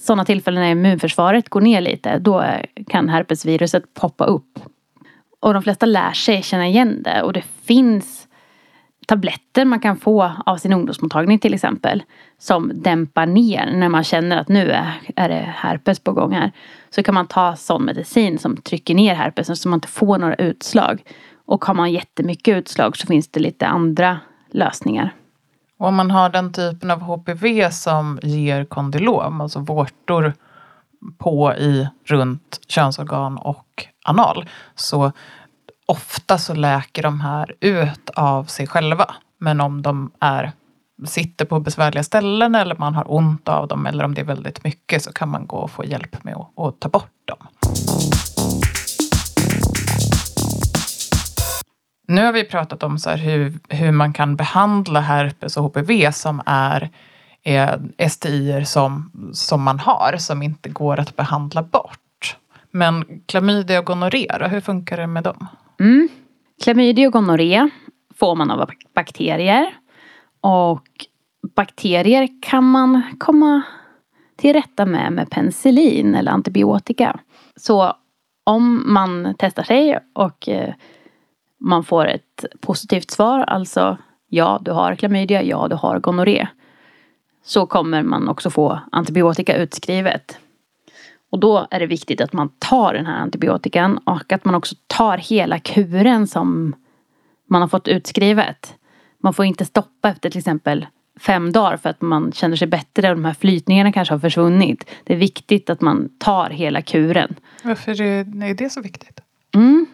Sådana 0.00 0.24
tillfällen 0.24 0.62
när 0.62 0.70
immunförsvaret 0.70 1.48
går 1.48 1.60
ner 1.60 1.80
lite, 1.80 2.18
då 2.18 2.44
kan 2.88 3.08
herpesviruset 3.08 3.94
poppa 3.94 4.24
upp. 4.24 4.58
Och 5.40 5.54
de 5.54 5.62
flesta 5.62 5.86
lär 5.86 6.12
sig 6.12 6.42
känna 6.42 6.68
igen 6.68 7.02
det 7.02 7.22
och 7.22 7.32
det 7.32 7.44
finns 7.64 8.13
tabletter 9.06 9.64
man 9.64 9.80
kan 9.80 9.96
få 9.96 10.32
av 10.46 10.56
sin 10.56 10.72
ungdomsmottagning 10.72 11.38
till 11.38 11.54
exempel. 11.54 12.02
Som 12.38 12.72
dämpar 12.74 13.26
ner 13.26 13.70
när 13.72 13.88
man 13.88 14.04
känner 14.04 14.36
att 14.36 14.48
nu 14.48 14.70
är, 14.70 14.92
är 15.16 15.28
det 15.28 15.54
herpes 15.56 16.00
på 16.00 16.12
gång 16.12 16.32
här. 16.32 16.52
Så 16.90 17.02
kan 17.02 17.14
man 17.14 17.26
ta 17.26 17.56
sån 17.56 17.84
medicin 17.84 18.38
som 18.38 18.56
trycker 18.56 18.94
ner 18.94 19.14
herpesen 19.14 19.56
så 19.56 19.68
man 19.68 19.76
inte 19.76 19.88
får 19.88 20.18
några 20.18 20.34
utslag. 20.34 21.02
Och 21.46 21.64
har 21.64 21.74
man 21.74 21.92
jättemycket 21.92 22.56
utslag 22.56 22.96
så 22.96 23.06
finns 23.06 23.28
det 23.28 23.40
lite 23.40 23.66
andra 23.66 24.18
lösningar. 24.50 25.14
Och 25.78 25.86
om 25.86 25.94
man 25.94 26.10
har 26.10 26.30
den 26.30 26.52
typen 26.52 26.90
av 26.90 27.00
HPV 27.00 27.70
som 27.70 28.18
ger 28.22 28.64
kondylom, 28.64 29.40
alltså 29.40 29.58
vårtor 29.58 30.34
på 31.18 31.54
i 31.54 31.88
runt 32.04 32.60
könsorgan 32.68 33.38
och 33.38 33.86
anal, 34.04 34.48
så 34.74 35.12
ofta 35.86 36.38
så 36.38 36.54
läker 36.54 37.02
de 37.02 37.20
här 37.20 37.54
ut 37.60 38.10
av 38.10 38.44
sig 38.44 38.66
själva. 38.66 39.14
Men 39.38 39.60
om 39.60 39.82
de 39.82 40.10
är, 40.20 40.52
sitter 41.06 41.44
på 41.44 41.60
besvärliga 41.60 42.02
ställen 42.02 42.54
eller 42.54 42.76
man 42.76 42.94
har 42.94 43.12
ont 43.12 43.48
av 43.48 43.68
dem 43.68 43.86
eller 43.86 44.04
om 44.04 44.14
det 44.14 44.20
är 44.20 44.24
väldigt 44.24 44.64
mycket 44.64 45.02
så 45.02 45.12
kan 45.12 45.28
man 45.28 45.46
gå 45.46 45.56
och 45.56 45.70
få 45.70 45.84
hjälp 45.84 46.24
med 46.24 46.34
att, 46.34 46.58
att 46.58 46.80
ta 46.80 46.88
bort 46.88 47.10
dem. 47.24 47.46
Nu 52.06 52.24
har 52.24 52.32
vi 52.32 52.44
pratat 52.44 52.82
om 52.82 52.98
så 52.98 53.10
hur, 53.10 53.58
hur 53.68 53.92
man 53.92 54.12
kan 54.12 54.36
behandla 54.36 55.00
herpes 55.00 55.56
och 55.56 55.64
HPV 55.64 56.12
som 56.12 56.42
är 56.46 56.90
eh, 57.42 58.08
STIer 58.08 58.64
som, 58.64 59.10
som 59.34 59.62
man 59.62 59.78
har, 59.78 60.16
som 60.18 60.42
inte 60.42 60.68
går 60.68 61.00
att 61.00 61.16
behandla 61.16 61.62
bort. 61.62 62.36
Men 62.70 63.22
klamydia 63.26 63.78
och 63.78 63.86
gonorré, 63.86 64.26
hur 64.50 64.60
funkar 64.60 64.96
det 64.96 65.06
med 65.06 65.24
dem? 65.24 65.48
Mm. 65.80 66.08
Klamydia 66.62 67.06
och 67.06 67.12
gonorré 67.12 67.68
får 68.14 68.34
man 68.34 68.50
av 68.50 68.70
bakterier. 68.94 69.74
Och 70.40 70.88
bakterier 71.56 72.28
kan 72.42 72.70
man 72.70 73.02
komma 73.18 73.62
till 74.36 74.52
rätta 74.52 74.86
med 74.86 75.12
med 75.12 75.30
penicillin 75.30 76.14
eller 76.14 76.32
antibiotika. 76.32 77.20
Så 77.56 77.96
om 78.44 78.92
man 78.92 79.34
testar 79.38 79.62
sig 79.62 79.98
och 80.12 80.48
eh, 80.48 80.74
man 81.60 81.84
får 81.84 82.06
ett 82.06 82.44
positivt 82.60 83.10
svar, 83.10 83.40
alltså 83.40 83.98
ja, 84.28 84.58
du 84.62 84.70
har 84.70 84.94
klamydia, 84.94 85.42
ja, 85.42 85.68
du 85.68 85.76
har 85.76 85.98
gonorré. 85.98 86.48
Så 87.44 87.66
kommer 87.66 88.02
man 88.02 88.28
också 88.28 88.50
få 88.50 88.80
antibiotika 88.92 89.56
utskrivet. 89.56 90.38
Och 91.34 91.40
då 91.40 91.66
är 91.70 91.80
det 91.80 91.86
viktigt 91.86 92.20
att 92.20 92.32
man 92.32 92.48
tar 92.58 92.94
den 92.94 93.06
här 93.06 93.18
antibiotikan 93.18 93.98
och 93.98 94.32
att 94.32 94.44
man 94.44 94.54
också 94.54 94.74
tar 94.86 95.18
hela 95.18 95.58
kuren 95.58 96.26
som 96.26 96.74
man 97.48 97.60
har 97.60 97.68
fått 97.68 97.88
utskrivet. 97.88 98.74
Man 99.18 99.34
får 99.34 99.44
inte 99.44 99.64
stoppa 99.64 100.08
efter 100.08 100.30
till 100.30 100.38
exempel 100.38 100.86
fem 101.20 101.52
dagar 101.52 101.76
för 101.76 101.90
att 101.90 102.00
man 102.00 102.32
känner 102.32 102.56
sig 102.56 102.68
bättre 102.68 103.10
och 103.10 103.16
de 103.16 103.24
här 103.24 103.34
flytningarna 103.34 103.92
kanske 103.92 104.14
har 104.14 104.18
försvunnit. 104.18 104.90
Det 105.04 105.12
är 105.12 105.16
viktigt 105.16 105.70
att 105.70 105.80
man 105.80 106.08
tar 106.18 106.50
hela 106.50 106.82
kuren. 106.82 107.34
Varför 107.62 108.00
är 108.00 108.54
det 108.54 108.70
så 108.70 108.80
viktigt? 108.80 109.20
Mm, 109.54 109.86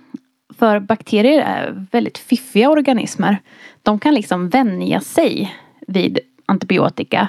för 0.59 0.81
bakterier 0.81 1.41
är 1.41 1.87
väldigt 1.93 2.19
fiffiga 2.19 2.71
organismer. 2.71 3.39
De 3.83 3.99
kan 3.99 4.15
liksom 4.15 4.49
vänja 4.49 5.01
sig 5.01 5.55
vid 5.87 6.19
antibiotika. 6.47 7.29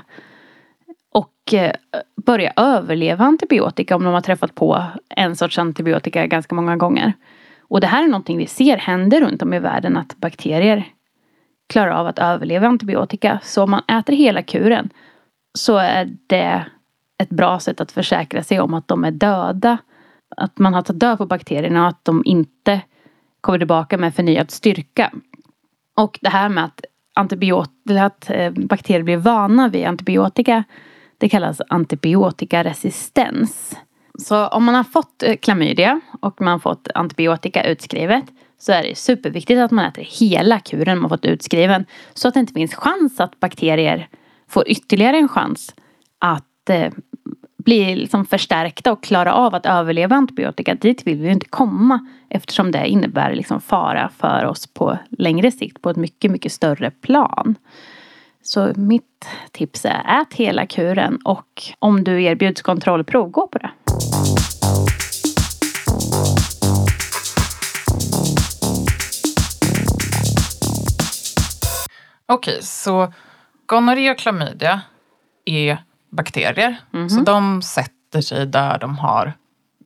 Och 1.14 1.54
eh, 1.54 1.72
börja 2.26 2.54
överleva 2.56 3.26
antibiotika 3.26 3.96
om 3.96 4.04
de 4.04 4.14
har 4.14 4.22
träffat 4.22 4.56
på 4.56 4.84
en 5.10 5.36
sorts 5.36 5.60
antibiotika 5.60 6.28
ganska 6.28 6.56
många 6.56 6.78
gånger. 6.78 7.14
Och 7.60 7.82
det 7.82 7.88
här 7.88 8.04
är 8.04 8.08
någonting 8.08 8.38
vi 8.38 8.48
ser 8.48 8.78
händer 8.78 9.22
runt 9.22 9.42
om 9.42 9.54
i 9.54 9.60
världen 9.60 9.98
att 9.98 10.16
bakterier 10.16 10.88
klarar 11.70 11.92
av 11.92 12.08
att 12.08 12.20
överleva 12.20 12.68
antibiotika. 12.68 13.40
Så 13.44 13.64
om 13.64 13.72
man 13.72 13.84
äter 13.88 14.14
hela 14.14 14.42
kuren 14.42 14.90
så 15.54 15.78
är 15.78 16.10
det 16.28 16.66
ett 17.18 17.30
bra 17.30 17.60
sätt 17.60 17.82
att 17.82 17.92
försäkra 17.92 18.44
sig 18.44 18.60
om 18.60 18.74
att 18.74 18.88
de 18.88 19.04
är 19.04 19.12
döda. 19.12 19.78
Att 20.38 20.60
man 20.60 20.76
alltså 20.76 20.94
har 20.94 21.00
tagit 21.00 21.10
död 21.10 21.18
på 21.18 21.26
bakterierna 21.26 21.82
och 21.82 21.88
att 21.88 22.06
de 22.06 22.22
inte 22.26 22.82
kommer 23.42 23.58
tillbaka 23.58 23.98
med 23.98 24.16
förnyad 24.16 24.52
styrka. 24.52 25.12
Och 25.98 26.20
det 26.22 26.30
här 26.30 26.50
med 26.50 26.66
att, 26.66 26.82
antibiot- 27.16 28.06
att 28.06 28.30
eh, 28.30 28.52
bakterier 28.52 29.04
blir 29.04 29.18
vana 29.18 29.68
vid 29.68 29.86
antibiotika 29.86 30.64
det 31.22 31.30
kallas 31.30 31.62
antibiotikaresistens. 31.70 33.78
Så 34.20 34.48
om 34.48 34.64
man 34.64 34.76
har 34.76 34.84
fått 34.84 35.24
eh, 35.24 35.36
klamydia 35.36 36.02
och 36.22 36.42
man 36.42 36.52
har 36.52 36.60
fått 36.60 36.88
antibiotika 36.96 37.64
utskrivet 37.64 38.26
så 38.58 38.72
är 38.72 38.84
det 38.84 38.98
superviktigt 38.98 39.60
att 39.60 39.72
man 39.72 39.86
äter 39.86 40.08
hela 40.20 40.60
kuren 40.60 41.00
man 41.00 41.10
fått 41.10 41.26
utskriven. 41.26 41.86
Så 42.14 42.28
att 42.28 42.34
det 42.34 42.40
inte 42.40 42.54
finns 42.54 42.76
chans 42.76 43.20
att 43.20 43.40
bakterier 43.40 44.08
får 44.48 44.68
ytterligare 44.68 45.18
en 45.18 45.28
chans 45.28 45.76
att 46.20 46.70
eh, 46.70 46.94
bli 47.58 47.96
liksom 47.96 48.26
förstärkta 48.26 48.92
och 48.92 49.04
klara 49.04 49.34
av 49.34 49.56
att 49.56 49.66
överleva 49.66 50.16
antibiotika. 50.16 50.76
Dit 50.76 51.08
vill 51.08 51.18
vi 51.18 51.26
ju 51.26 51.34
inte 51.34 51.50
komma 51.50 52.08
eftersom 52.30 52.72
det 52.72 52.88
innebär 52.88 53.36
liksom 53.36 53.62
fara 53.62 54.10
för 54.18 54.46
oss 54.46 54.68
på 54.68 54.98
längre 55.10 55.52
sikt 55.52 55.82
på 55.82 55.90
ett 55.90 55.98
mycket, 55.98 56.32
mycket 56.32 56.52
större 56.52 56.92
plan. 56.92 57.56
Så 58.54 58.74
mitt 58.76 59.26
tips 59.52 59.86
är 59.86 60.22
ät 60.22 60.34
hela 60.34 60.66
kuren 60.66 61.20
och 61.26 61.64
om 61.80 62.04
du 62.04 62.24
erbjuds 62.24 62.62
kontrollprov, 62.62 63.30
gå 63.30 63.48
på 63.48 63.58
det. 63.58 63.72
Okej, 72.26 72.64
så 72.64 73.14
gonorré 73.66 74.12
och 74.12 74.18
klamydia 74.18 74.82
är 75.46 75.84
bakterier. 76.10 76.78
Mhm. 76.92 77.10
Så 77.10 77.22
de 77.22 77.62
sätter 77.62 78.22
sig 78.22 78.46
där 78.46 78.80
de 78.80 78.98
har 78.98 79.34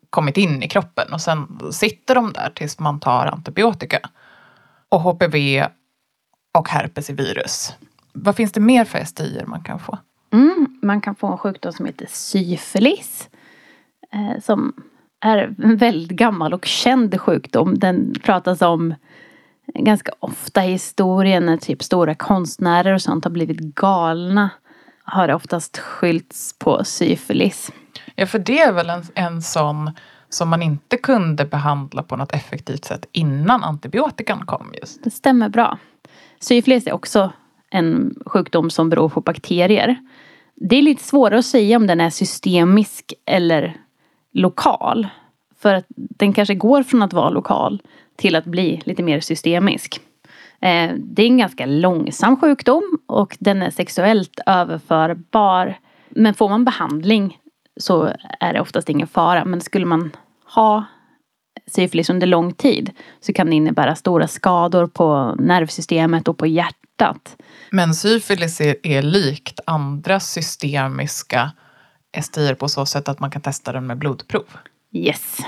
kommit 0.09 0.37
in 0.37 0.63
i 0.63 0.67
kroppen 0.67 1.13
och 1.13 1.21
sen 1.21 1.59
sitter 1.71 2.15
de 2.15 2.33
där 2.33 2.51
tills 2.55 2.79
man 2.79 2.99
tar 2.99 3.25
antibiotika. 3.25 3.99
Och 4.89 5.01
HPV 5.01 5.67
och 6.57 6.69
herpes 6.69 7.09
är 7.09 7.13
virus. 7.13 7.73
Vad 8.15 8.35
finns 8.35 8.51
det 8.51 8.59
mer 8.59 8.85
för 8.85 9.03
STIer 9.03 9.45
man 9.45 9.63
kan 9.63 9.79
få? 9.79 9.97
Mm, 10.33 10.79
man 10.81 11.01
kan 11.01 11.15
få 11.15 11.27
en 11.27 11.37
sjukdom 11.37 11.73
som 11.73 11.85
heter 11.85 12.07
syfilis. 12.09 13.29
Eh, 14.11 14.41
som 14.41 14.73
är 15.19 15.55
en 15.63 15.77
väldigt 15.77 16.17
gammal 16.17 16.53
och 16.53 16.65
känd 16.65 17.21
sjukdom. 17.21 17.79
Den 17.79 18.13
pratas 18.23 18.61
om 18.61 18.93
ganska 19.73 20.11
ofta 20.19 20.65
i 20.65 20.71
historien 20.71 21.45
när 21.45 21.57
typ 21.57 21.83
stora 21.83 22.15
konstnärer 22.15 22.93
och 22.93 23.01
sånt 23.01 23.23
har 23.23 23.31
blivit 23.31 23.59
galna. 23.59 24.49
Har 25.03 25.27
det 25.27 25.35
oftast 25.35 25.77
skyllts 25.77 26.59
på 26.59 26.83
syfilis. 26.83 27.71
Ja, 28.15 28.25
för 28.25 28.39
det 28.39 28.59
är 28.59 28.71
väl 28.71 28.89
en, 28.89 29.03
en 29.15 29.41
sån 29.41 29.91
som 30.29 30.49
man 30.49 30.61
inte 30.61 30.97
kunde 30.97 31.45
behandla 31.45 32.03
på 32.03 32.15
något 32.15 32.33
effektivt 32.33 32.85
sätt 32.85 33.05
innan 33.11 33.63
antibiotikan 33.63 34.45
kom 34.45 34.73
just. 34.81 35.03
Det 35.03 35.11
stämmer 35.11 35.49
bra. 35.49 35.77
Syfilis 36.39 36.87
är 36.87 36.93
också 36.93 37.31
en 37.75 38.15
sjukdom 38.25 38.69
som 38.69 38.89
beror 38.89 39.09
på 39.09 39.21
bakterier. 39.21 39.97
Det 40.55 40.75
är 40.75 40.81
lite 40.81 41.03
svårare 41.03 41.39
att 41.39 41.45
säga 41.45 41.77
om 41.77 41.87
den 41.87 42.01
är 42.01 42.09
systemisk 42.09 43.13
eller 43.25 43.77
lokal. 44.33 45.07
För 45.59 45.73
att 45.73 45.85
den 45.95 46.33
kanske 46.33 46.55
går 46.55 46.83
från 46.83 47.01
att 47.01 47.13
vara 47.13 47.29
lokal 47.29 47.81
till 48.15 48.35
att 48.35 48.45
bli 48.45 48.81
lite 48.85 49.03
mer 49.03 49.19
systemisk. 49.19 50.01
Eh, 50.61 50.91
det 50.95 51.23
är 51.23 51.27
en 51.27 51.37
ganska 51.37 51.65
långsam 51.65 52.37
sjukdom 52.37 52.99
och 53.07 53.37
den 53.39 53.61
är 53.61 53.69
sexuellt 53.69 54.39
överförbar. 54.45 55.77
Men 56.09 56.33
får 56.33 56.49
man 56.49 56.65
behandling 56.65 57.37
så 57.77 58.11
är 58.39 58.53
det 58.53 58.61
oftast 58.61 58.89
ingen 58.89 59.07
fara. 59.07 59.45
Men 59.45 59.61
skulle 59.61 59.85
man 59.85 60.11
ha 60.45 60.85
syfilis 61.67 62.09
under 62.09 62.27
lång 62.27 62.53
tid 62.53 62.91
så 63.19 63.33
kan 63.33 63.49
det 63.49 63.55
innebära 63.55 63.95
stora 63.95 64.27
skador 64.27 64.87
på 64.87 65.35
nervsystemet 65.39 66.27
och 66.27 66.37
på 66.37 66.47
hjärtat. 66.47 67.35
Men 67.71 67.93
syfilis 67.93 68.61
är, 68.61 68.75
är 68.83 69.01
likt 69.01 69.59
andra 69.65 70.19
systemiska 70.19 71.51
STIer 72.21 72.55
på 72.55 72.69
så 72.69 72.85
sätt 72.85 73.09
att 73.09 73.19
man 73.19 73.31
kan 73.31 73.41
testa 73.41 73.71
den 73.71 73.87
med 73.87 73.97
blodprov. 73.97 74.45
Yes. 74.93 75.39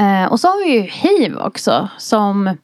Eh, 0.00 0.24
och 0.24 0.40
så 0.40 0.48
har 0.48 0.64
vi 0.64 0.72
ju 0.72 0.80
hiv 0.80 1.36
också 1.38 1.88
som 1.98 2.56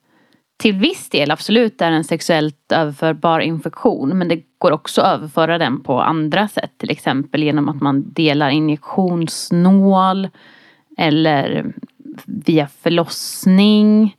till 0.63 0.75
viss 0.75 1.09
del 1.09 1.31
absolut 1.31 1.81
är 1.81 1.91
en 1.91 2.05
sexuellt 2.05 2.73
överförbar 2.73 3.41
infektion. 3.41 4.19
Men 4.19 4.29
det 4.29 4.43
går 4.59 4.73
också 4.73 5.01
att 5.01 5.15
överföra 5.15 5.59
den 5.59 5.81
på 5.81 6.01
andra 6.01 6.49
sätt. 6.49 6.71
Till 6.77 6.91
exempel 6.91 7.43
genom 7.43 7.69
att 7.69 7.81
man 7.81 8.13
delar 8.13 8.51
injektionsnål. 8.51 10.29
Eller 10.99 11.73
via 12.27 12.67
förlossning. 12.67 14.17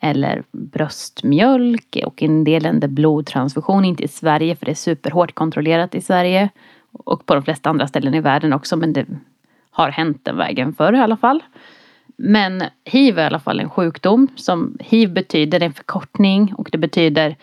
Eller 0.00 0.42
bröstmjölk. 0.52 1.96
Och 2.06 2.22
en 2.22 2.44
del 2.44 2.62
länder 2.62 2.88
blodtransfusion. 2.88 3.84
Inte 3.84 4.04
i 4.04 4.08
Sverige 4.08 4.56
för 4.56 4.66
det 4.66 4.72
är 4.72 4.74
superhårt 4.74 5.34
kontrollerat 5.34 5.94
i 5.94 6.00
Sverige. 6.00 6.48
Och 6.92 7.26
på 7.26 7.34
de 7.34 7.42
flesta 7.42 7.70
andra 7.70 7.86
ställen 7.86 8.14
i 8.14 8.20
världen 8.20 8.52
också. 8.52 8.76
Men 8.76 8.92
det 8.92 9.06
har 9.70 9.90
hänt 9.90 10.24
den 10.24 10.36
vägen 10.36 10.74
förr 10.74 10.92
i 10.92 10.98
alla 10.98 11.16
fall. 11.16 11.42
Men 12.18 12.62
hiv 12.84 13.18
är 13.18 13.22
i 13.22 13.26
alla 13.26 13.40
fall 13.40 13.60
en 13.60 13.70
sjukdom. 13.70 14.28
Som 14.36 14.76
hiv 14.80 15.12
betyder 15.12 15.62
en 15.62 15.72
förkortning 15.72 16.54
och 16.54 16.68
det 16.72 16.78
betyder 16.78 17.36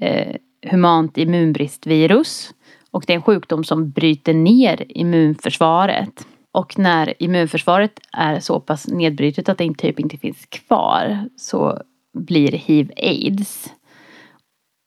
eh, 0.00 0.36
humant 0.70 1.18
immunbristvirus. 1.18 2.54
Och 2.90 3.04
det 3.06 3.12
är 3.12 3.16
en 3.16 3.22
sjukdom 3.22 3.64
som 3.64 3.90
bryter 3.90 4.34
ner 4.34 4.84
immunförsvaret. 4.88 6.26
Och 6.52 6.78
när 6.78 7.22
immunförsvaret 7.22 8.00
är 8.12 8.40
så 8.40 8.60
pass 8.60 8.88
nedbrytet 8.88 9.48
att 9.48 9.58
det 9.58 9.74
typ 9.74 10.00
inte 10.00 10.16
finns 10.16 10.46
kvar 10.46 11.28
så 11.36 11.82
blir 12.14 12.52
hiv-aids. 12.52 13.72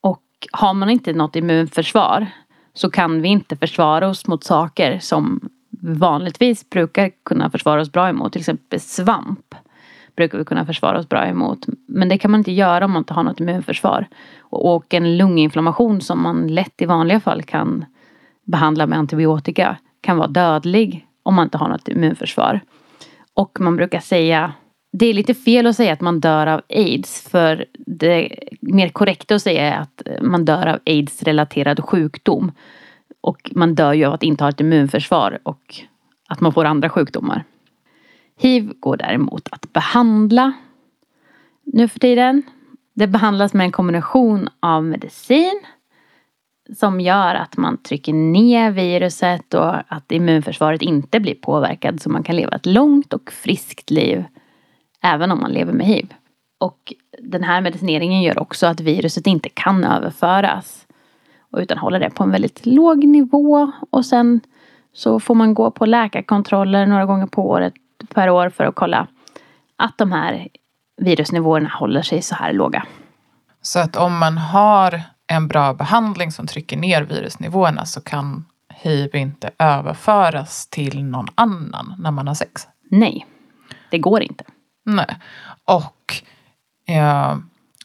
Och 0.03 0.23
har 0.51 0.73
man 0.73 0.89
inte 0.89 1.13
något 1.13 1.35
immunförsvar 1.35 2.27
så 2.73 2.89
kan 2.89 3.21
vi 3.21 3.27
inte 3.27 3.55
försvara 3.55 4.07
oss 4.07 4.27
mot 4.27 4.43
saker 4.43 4.99
som 4.99 5.49
vanligtvis 5.81 6.69
brukar 6.69 7.11
kunna 7.25 7.49
försvara 7.49 7.81
oss 7.81 7.91
bra 7.91 8.09
emot. 8.09 8.33
Till 8.33 8.41
exempel 8.41 8.79
svamp 8.79 9.55
brukar 10.15 10.37
vi 10.37 10.45
kunna 10.45 10.65
försvara 10.65 10.99
oss 10.99 11.09
bra 11.09 11.25
emot. 11.25 11.65
Men 11.87 12.09
det 12.09 12.17
kan 12.17 12.31
man 12.31 12.39
inte 12.39 12.51
göra 12.51 12.85
om 12.85 12.91
man 12.91 13.01
inte 13.01 13.13
har 13.13 13.23
något 13.23 13.39
immunförsvar. 13.39 14.07
Och 14.39 14.93
en 14.93 15.17
lunginflammation 15.17 16.01
som 16.01 16.21
man 16.21 16.47
lätt 16.47 16.81
i 16.81 16.85
vanliga 16.85 17.19
fall 17.19 17.43
kan 17.43 17.85
behandla 18.43 18.87
med 18.87 18.99
antibiotika 18.99 19.77
kan 20.01 20.17
vara 20.17 20.27
dödlig 20.27 21.07
om 21.23 21.35
man 21.35 21.43
inte 21.45 21.57
har 21.57 21.67
något 21.67 21.87
immunförsvar. 21.87 22.59
Och 23.33 23.57
man 23.59 23.75
brukar 23.75 23.99
säga 23.99 24.53
det 24.91 25.05
är 25.05 25.13
lite 25.13 25.33
fel 25.33 25.67
att 25.67 25.75
säga 25.75 25.93
att 25.93 26.01
man 26.01 26.19
dör 26.19 26.47
av 26.47 26.61
aids 26.69 27.29
för 27.29 27.65
det 27.73 28.39
mer 28.61 28.89
korrekta 28.89 29.35
att 29.35 29.41
säga 29.41 29.75
är 29.75 29.81
att 29.81 30.01
man 30.21 30.45
dör 30.45 30.67
av 30.67 30.79
aids-relaterad 30.85 31.83
sjukdom. 31.83 32.51
Och 33.21 33.51
man 33.55 33.75
dör 33.75 33.93
ju 33.93 34.05
av 34.05 34.13
att 34.13 34.23
inte 34.23 34.43
ha 34.43 34.49
ett 34.49 34.59
immunförsvar 34.59 35.39
och 35.43 35.75
att 36.29 36.41
man 36.41 36.53
får 36.53 36.65
andra 36.65 36.89
sjukdomar. 36.89 37.43
Hiv 38.37 38.73
går 38.79 38.97
däremot 38.97 39.47
att 39.51 39.73
behandla 39.73 40.53
nu 41.63 41.87
för 41.87 41.99
tiden. 41.99 42.43
Det 42.93 43.07
behandlas 43.07 43.53
med 43.53 43.65
en 43.65 43.71
kombination 43.71 44.49
av 44.59 44.83
medicin 44.83 45.61
som 46.77 47.01
gör 47.01 47.35
att 47.35 47.57
man 47.57 47.77
trycker 47.77 48.13
ner 48.13 48.71
viruset 48.71 49.53
och 49.53 49.75
att 49.87 50.11
immunförsvaret 50.11 50.81
inte 50.81 51.19
blir 51.19 51.35
påverkad 51.35 52.01
så 52.01 52.09
man 52.09 52.23
kan 52.23 52.35
leva 52.35 52.55
ett 52.55 52.65
långt 52.65 53.13
och 53.13 53.31
friskt 53.31 53.89
liv 53.89 54.23
även 55.01 55.31
om 55.31 55.39
man 55.39 55.51
lever 55.51 55.73
med 55.73 55.87
hiv. 55.87 56.13
Och 56.59 56.93
den 57.19 57.43
här 57.43 57.61
medicineringen 57.61 58.21
gör 58.21 58.39
också 58.39 58.67
att 58.67 58.79
viruset 58.79 59.27
inte 59.27 59.49
kan 59.49 59.83
överföras 59.83 60.87
utan 61.57 61.77
håller 61.77 61.99
det 61.99 62.09
på 62.09 62.23
en 62.23 62.31
väldigt 62.31 62.65
låg 62.65 63.03
nivå 63.03 63.71
och 63.89 64.05
sen 64.05 64.41
så 64.93 65.19
får 65.19 65.35
man 65.35 65.53
gå 65.53 65.71
på 65.71 65.85
läkarkontroller 65.85 66.85
några 66.85 67.05
gånger 67.05 67.27
på 67.27 67.49
året 67.49 67.73
per 68.13 68.29
år 68.29 68.49
för 68.49 68.65
att 68.65 68.75
kolla 68.75 69.07
att 69.75 69.97
de 69.97 70.11
här 70.11 70.47
virusnivåerna 70.97 71.69
håller 71.69 72.01
sig 72.01 72.21
så 72.21 72.35
här 72.35 72.53
låga. 72.53 72.85
Så 73.61 73.79
att 73.79 73.95
om 73.95 74.17
man 74.17 74.37
har 74.37 75.01
en 75.27 75.47
bra 75.47 75.73
behandling 75.73 76.31
som 76.31 76.47
trycker 76.47 76.77
ner 76.77 77.01
virusnivåerna 77.01 77.85
så 77.85 78.01
kan 78.01 78.45
hiv 78.73 79.15
inte 79.15 79.51
överföras 79.59 80.67
till 80.67 81.03
någon 81.03 81.27
annan 81.35 81.95
när 81.97 82.11
man 82.11 82.27
har 82.27 82.35
sex. 82.35 82.67
Nej, 82.91 83.25
det 83.91 83.97
går 83.97 84.21
inte. 84.21 84.43
Nej. 84.85 85.17
Och 85.65 86.23
eh, 86.87 87.37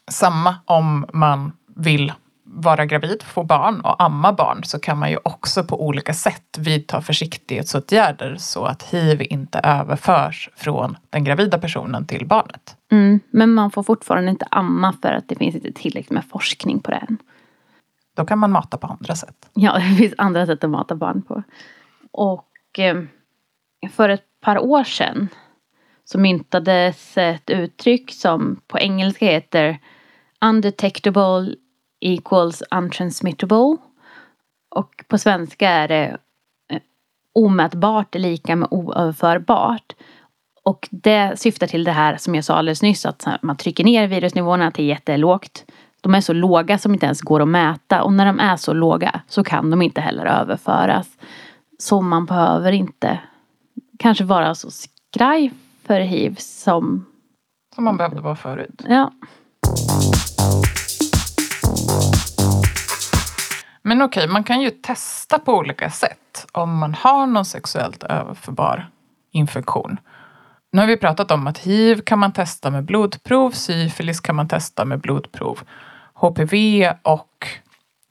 samma 0.07 0.55
om 0.65 1.05
man 1.13 1.51
vill 1.75 2.13
vara 2.55 2.85
gravid, 2.85 3.23
få 3.23 3.43
barn 3.43 3.81
och 3.81 4.03
amma 4.03 4.33
barn 4.33 4.63
så 4.63 4.79
kan 4.79 4.99
man 4.99 5.11
ju 5.11 5.17
också 5.23 5.63
på 5.63 5.85
olika 5.85 6.13
sätt 6.13 6.57
vidta 6.57 7.01
försiktighetsåtgärder 7.01 8.35
så 8.39 8.65
att 8.65 8.83
hiv 8.83 9.21
inte 9.29 9.59
överförs 9.59 10.49
från 10.55 10.97
den 11.09 11.23
gravida 11.23 11.57
personen 11.57 12.07
till 12.07 12.27
barnet. 12.27 12.77
Mm, 12.91 13.19
men 13.29 13.53
man 13.53 13.71
får 13.71 13.83
fortfarande 13.83 14.31
inte 14.31 14.47
amma 14.51 14.93
för 15.01 15.13
att 15.13 15.29
det 15.29 15.35
finns 15.35 15.55
inte 15.55 15.71
tillräckligt 15.71 16.11
med 16.11 16.25
forskning 16.25 16.79
på 16.79 16.91
det 16.91 16.97
än. 16.97 17.17
Då 18.15 18.25
kan 18.25 18.39
man 18.39 18.51
mata 18.51 18.77
på 18.77 18.87
andra 18.87 19.15
sätt. 19.15 19.49
Ja, 19.53 19.73
det 19.89 19.95
finns 19.95 20.13
andra 20.17 20.45
sätt 20.45 20.63
att 20.63 20.69
mata 20.69 20.95
barn 20.95 21.21
på. 21.21 21.43
Och 22.11 22.79
eh, 22.79 23.01
för 23.91 24.09
ett 24.09 24.25
par 24.41 24.59
år 24.59 24.83
sedan 24.83 25.27
så 26.05 26.19
myntades 26.19 27.17
ett 27.17 27.49
uttryck 27.49 28.11
som 28.11 28.61
på 28.67 28.79
engelska 28.79 29.25
heter 29.25 29.77
undetectable 30.41 31.55
equals 32.05 32.63
untransmittable. 32.71 33.77
Och 34.75 35.03
på 35.07 35.17
svenska 35.17 35.69
är 35.69 35.87
det 35.87 36.17
eh, 36.71 36.81
omätbart 37.33 38.15
är 38.15 38.19
lika 38.19 38.55
med 38.55 38.67
oöverförbart. 38.71 39.93
Och 40.63 40.87
det 40.91 41.39
syftar 41.39 41.67
till 41.67 41.83
det 41.83 41.91
här 41.91 42.17
som 42.17 42.35
jag 42.35 42.45
sa 42.45 42.55
alldeles 42.55 42.81
nyss 42.81 43.05
att 43.05 43.27
man 43.41 43.57
trycker 43.57 43.83
ner 43.83 44.07
virusnivåerna 44.07 44.71
till 44.71 44.85
jättelågt. 44.85 45.65
De 46.01 46.15
är 46.15 46.21
så 46.21 46.33
låga 46.33 46.77
som 46.77 46.93
inte 46.93 47.05
ens 47.05 47.21
går 47.21 47.41
att 47.41 47.47
mäta 47.47 48.03
och 48.03 48.13
när 48.13 48.25
de 48.25 48.39
är 48.39 48.55
så 48.55 48.73
låga 48.73 49.21
så 49.27 49.43
kan 49.43 49.69
de 49.69 49.81
inte 49.81 50.01
heller 50.01 50.25
överföras. 50.25 51.07
Så 51.79 52.01
man 52.01 52.25
behöver 52.25 52.71
inte 52.71 53.19
kanske 53.99 54.23
vara 54.23 54.55
så 54.55 54.71
skraj 54.71 55.51
för 55.83 55.99
hiv 55.99 56.35
som... 56.39 57.05
Som 57.75 57.83
man 57.83 57.97
behövde 57.97 58.21
vara 58.21 58.35
förut. 58.35 58.81
Ja. 58.87 59.11
Men 63.87 64.01
okej, 64.01 64.23
okay, 64.23 64.33
man 64.33 64.43
kan 64.43 64.61
ju 64.61 64.69
testa 64.69 65.39
på 65.39 65.53
olika 65.53 65.89
sätt 65.89 66.47
om 66.51 66.77
man 66.77 66.93
har 66.93 67.27
någon 67.27 67.45
sexuellt 67.45 68.03
överförbar 68.03 68.89
infektion. 69.31 69.99
Nu 70.71 70.81
har 70.81 70.87
vi 70.87 70.97
pratat 70.97 71.31
om 71.31 71.47
att 71.47 71.57
hiv 71.57 72.01
kan 72.01 72.19
man 72.19 72.33
testa 72.33 72.71
med 72.71 72.85
blodprov, 72.85 73.51
syfilis 73.51 74.19
kan 74.19 74.35
man 74.35 74.47
testa 74.47 74.85
med 74.85 74.99
blodprov. 74.99 75.59
HPV 76.13 76.93
och 77.01 77.47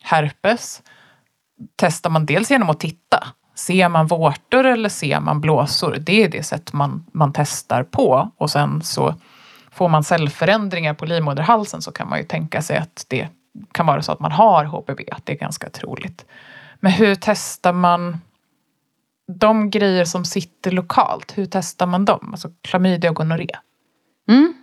herpes 0.02 0.82
testar 1.76 2.10
man 2.10 2.26
dels 2.26 2.50
genom 2.50 2.70
att 2.70 2.80
titta. 2.80 3.26
Ser 3.54 3.88
man 3.88 4.06
vårtor 4.06 4.64
eller 4.64 4.88
ser 4.88 5.20
man 5.20 5.40
blåsor? 5.40 5.96
Det 6.00 6.24
är 6.24 6.28
det 6.28 6.42
sätt 6.42 6.72
man, 6.72 7.06
man 7.12 7.32
testar 7.32 7.82
på. 7.82 8.30
Och 8.36 8.50
sen 8.50 8.82
så 8.82 9.14
får 9.70 9.88
man 9.88 10.04
cellförändringar 10.04 10.94
på 10.94 11.06
livmoderhalsen 11.06 11.82
så 11.82 11.92
kan 11.92 12.08
man 12.08 12.18
ju 12.18 12.24
tänka 12.24 12.62
sig 12.62 12.76
att 12.76 13.06
det 13.08 13.28
kan 13.72 13.86
vara 13.86 14.02
så 14.02 14.12
att 14.12 14.20
man 14.20 14.32
har 14.32 14.64
HPV, 14.64 15.04
att 15.10 15.26
det 15.26 15.32
är 15.32 15.36
ganska 15.36 15.70
troligt. 15.70 16.26
Men 16.80 16.92
hur 16.92 17.14
testar 17.14 17.72
man 17.72 18.20
de 19.26 19.70
grejer 19.70 20.04
som 20.04 20.24
sitter 20.24 20.70
lokalt, 20.70 21.38
hur 21.38 21.46
testar 21.46 21.86
man 21.86 22.04
dem? 22.04 22.28
Alltså 22.30 22.50
klamydia 22.60 23.10
och 23.10 23.16
gonorré. 23.16 23.48
Mm. 24.28 24.54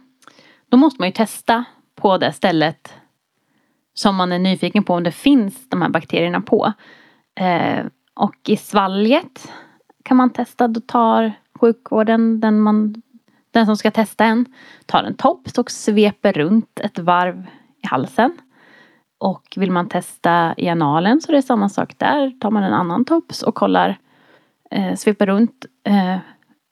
Då 0.69 0.77
måste 0.77 1.01
man 1.01 1.07
ju 1.07 1.13
testa 1.13 1.65
på 1.95 2.17
det 2.17 2.33
stället 2.33 2.93
som 3.93 4.15
man 4.15 4.31
är 4.31 4.39
nyfiken 4.39 4.83
på 4.83 4.93
om 4.93 5.03
det 5.03 5.11
finns 5.11 5.69
de 5.69 5.81
här 5.81 5.89
bakterierna 5.89 6.41
på. 6.41 6.73
Eh, 7.35 7.85
och 8.13 8.35
i 8.47 8.57
svalget 8.57 9.51
kan 10.03 10.17
man 10.17 10.29
testa. 10.29 10.67
Då 10.67 10.81
tar 10.81 11.33
sjukvården 11.59 12.39
den, 12.39 12.61
man, 12.61 13.01
den 13.51 13.65
som 13.65 13.77
ska 13.77 13.91
testa 13.91 14.25
en 14.25 14.45
tar 14.85 15.03
en 15.03 15.15
tops 15.15 15.57
och 15.57 15.71
sveper 15.71 16.33
runt 16.33 16.79
ett 16.79 16.99
varv 16.99 17.47
i 17.83 17.87
halsen. 17.87 18.37
Och 19.21 19.53
vill 19.55 19.71
man 19.71 19.89
testa 19.89 20.53
i 20.57 20.69
analen 20.69 21.21
så 21.21 21.31
är 21.31 21.35
det 21.35 21.41
samma 21.41 21.69
sak 21.69 21.93
där. 21.97 22.31
Tar 22.39 22.51
man 22.51 22.63
en 22.63 22.73
annan 22.73 23.05
tops 23.05 23.43
och 23.43 23.55
kollar, 23.55 23.97
eh, 24.71 24.95
sveper 24.95 25.25
runt 25.25 25.65
eh, 25.83 26.17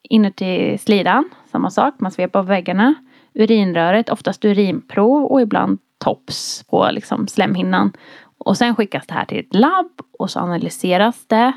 inuti 0.10 0.78
slidan. 0.78 1.30
Samma 1.52 1.70
sak, 1.70 1.94
man 2.00 2.12
sveper 2.12 2.40
på 2.40 2.42
väggarna. 2.42 2.96
Urinröret, 3.34 4.10
oftast 4.10 4.46
urinprov 4.46 5.26
och 5.26 5.42
ibland 5.42 5.80
tops 5.98 6.64
på 6.64 6.90
liksom 6.92 7.28
slemhinnan. 7.28 7.94
Och 8.38 8.58
sen 8.58 8.76
skickas 8.76 9.08
det 9.08 9.14
här 9.14 9.26
till 9.26 9.40
ett 9.40 9.56
labb 9.56 9.92
och 10.20 10.30
så 10.30 10.40
analyseras 10.40 11.28
det. 11.28 11.54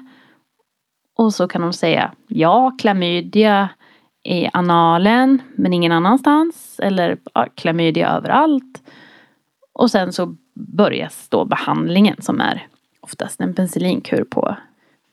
Och 1.18 1.34
så 1.34 1.48
kan 1.48 1.62
de 1.62 1.72
säga 1.72 2.12
ja, 2.28 2.76
klamydia 2.78 3.68
i 4.24 4.48
analen 4.52 5.42
men 5.54 5.72
ingen 5.72 5.92
annanstans. 5.92 6.80
Eller 6.82 7.18
ja, 7.34 7.46
klamydia 7.54 8.10
överallt. 8.10 8.82
Och 9.72 9.90
sen 9.90 10.12
så 10.12 10.36
börjas 10.54 11.28
då 11.28 11.44
behandlingen 11.44 12.16
som 12.22 12.40
är 12.40 12.66
oftast 13.00 13.40
en 13.40 13.54
penicillinkur 13.54 14.24
på 14.24 14.56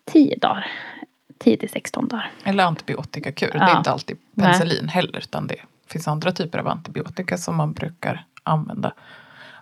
10 0.06 0.38
dagar. 0.38 0.72
10 1.38 1.58
till 1.58 1.69
16 1.69 2.08
dagar. 2.08 2.32
Eller 2.43 2.63
antibiotikakur. 2.63 3.52
Ja. 3.54 3.65
Det 3.65 3.72
är 3.72 3.78
inte 3.78 3.91
alltid 3.91 4.17
penicillin 4.36 4.80
Nej. 4.82 4.93
heller 4.93 5.17
utan 5.17 5.48
det 5.48 5.56
finns 5.88 6.08
andra 6.08 6.32
typer 6.32 6.60
av 6.60 6.67
antibiotika 6.67 7.38
som 7.38 7.56
man 7.56 7.74
brukar 7.74 8.26
använda. 8.43 8.93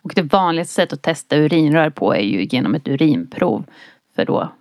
Och 0.02 0.12
det 0.16 0.22
vanligaste 0.22 0.74
sättet 0.74 0.94
att 0.94 1.02
testa 1.02 1.36
urinrör 1.36 1.90
på 1.90 2.16
är 2.16 2.22
ju 2.22 2.44
genom 2.44 2.76
ett 2.76 2.88
urinprov. 2.88 3.66
För 4.16 4.26
då 4.26 4.52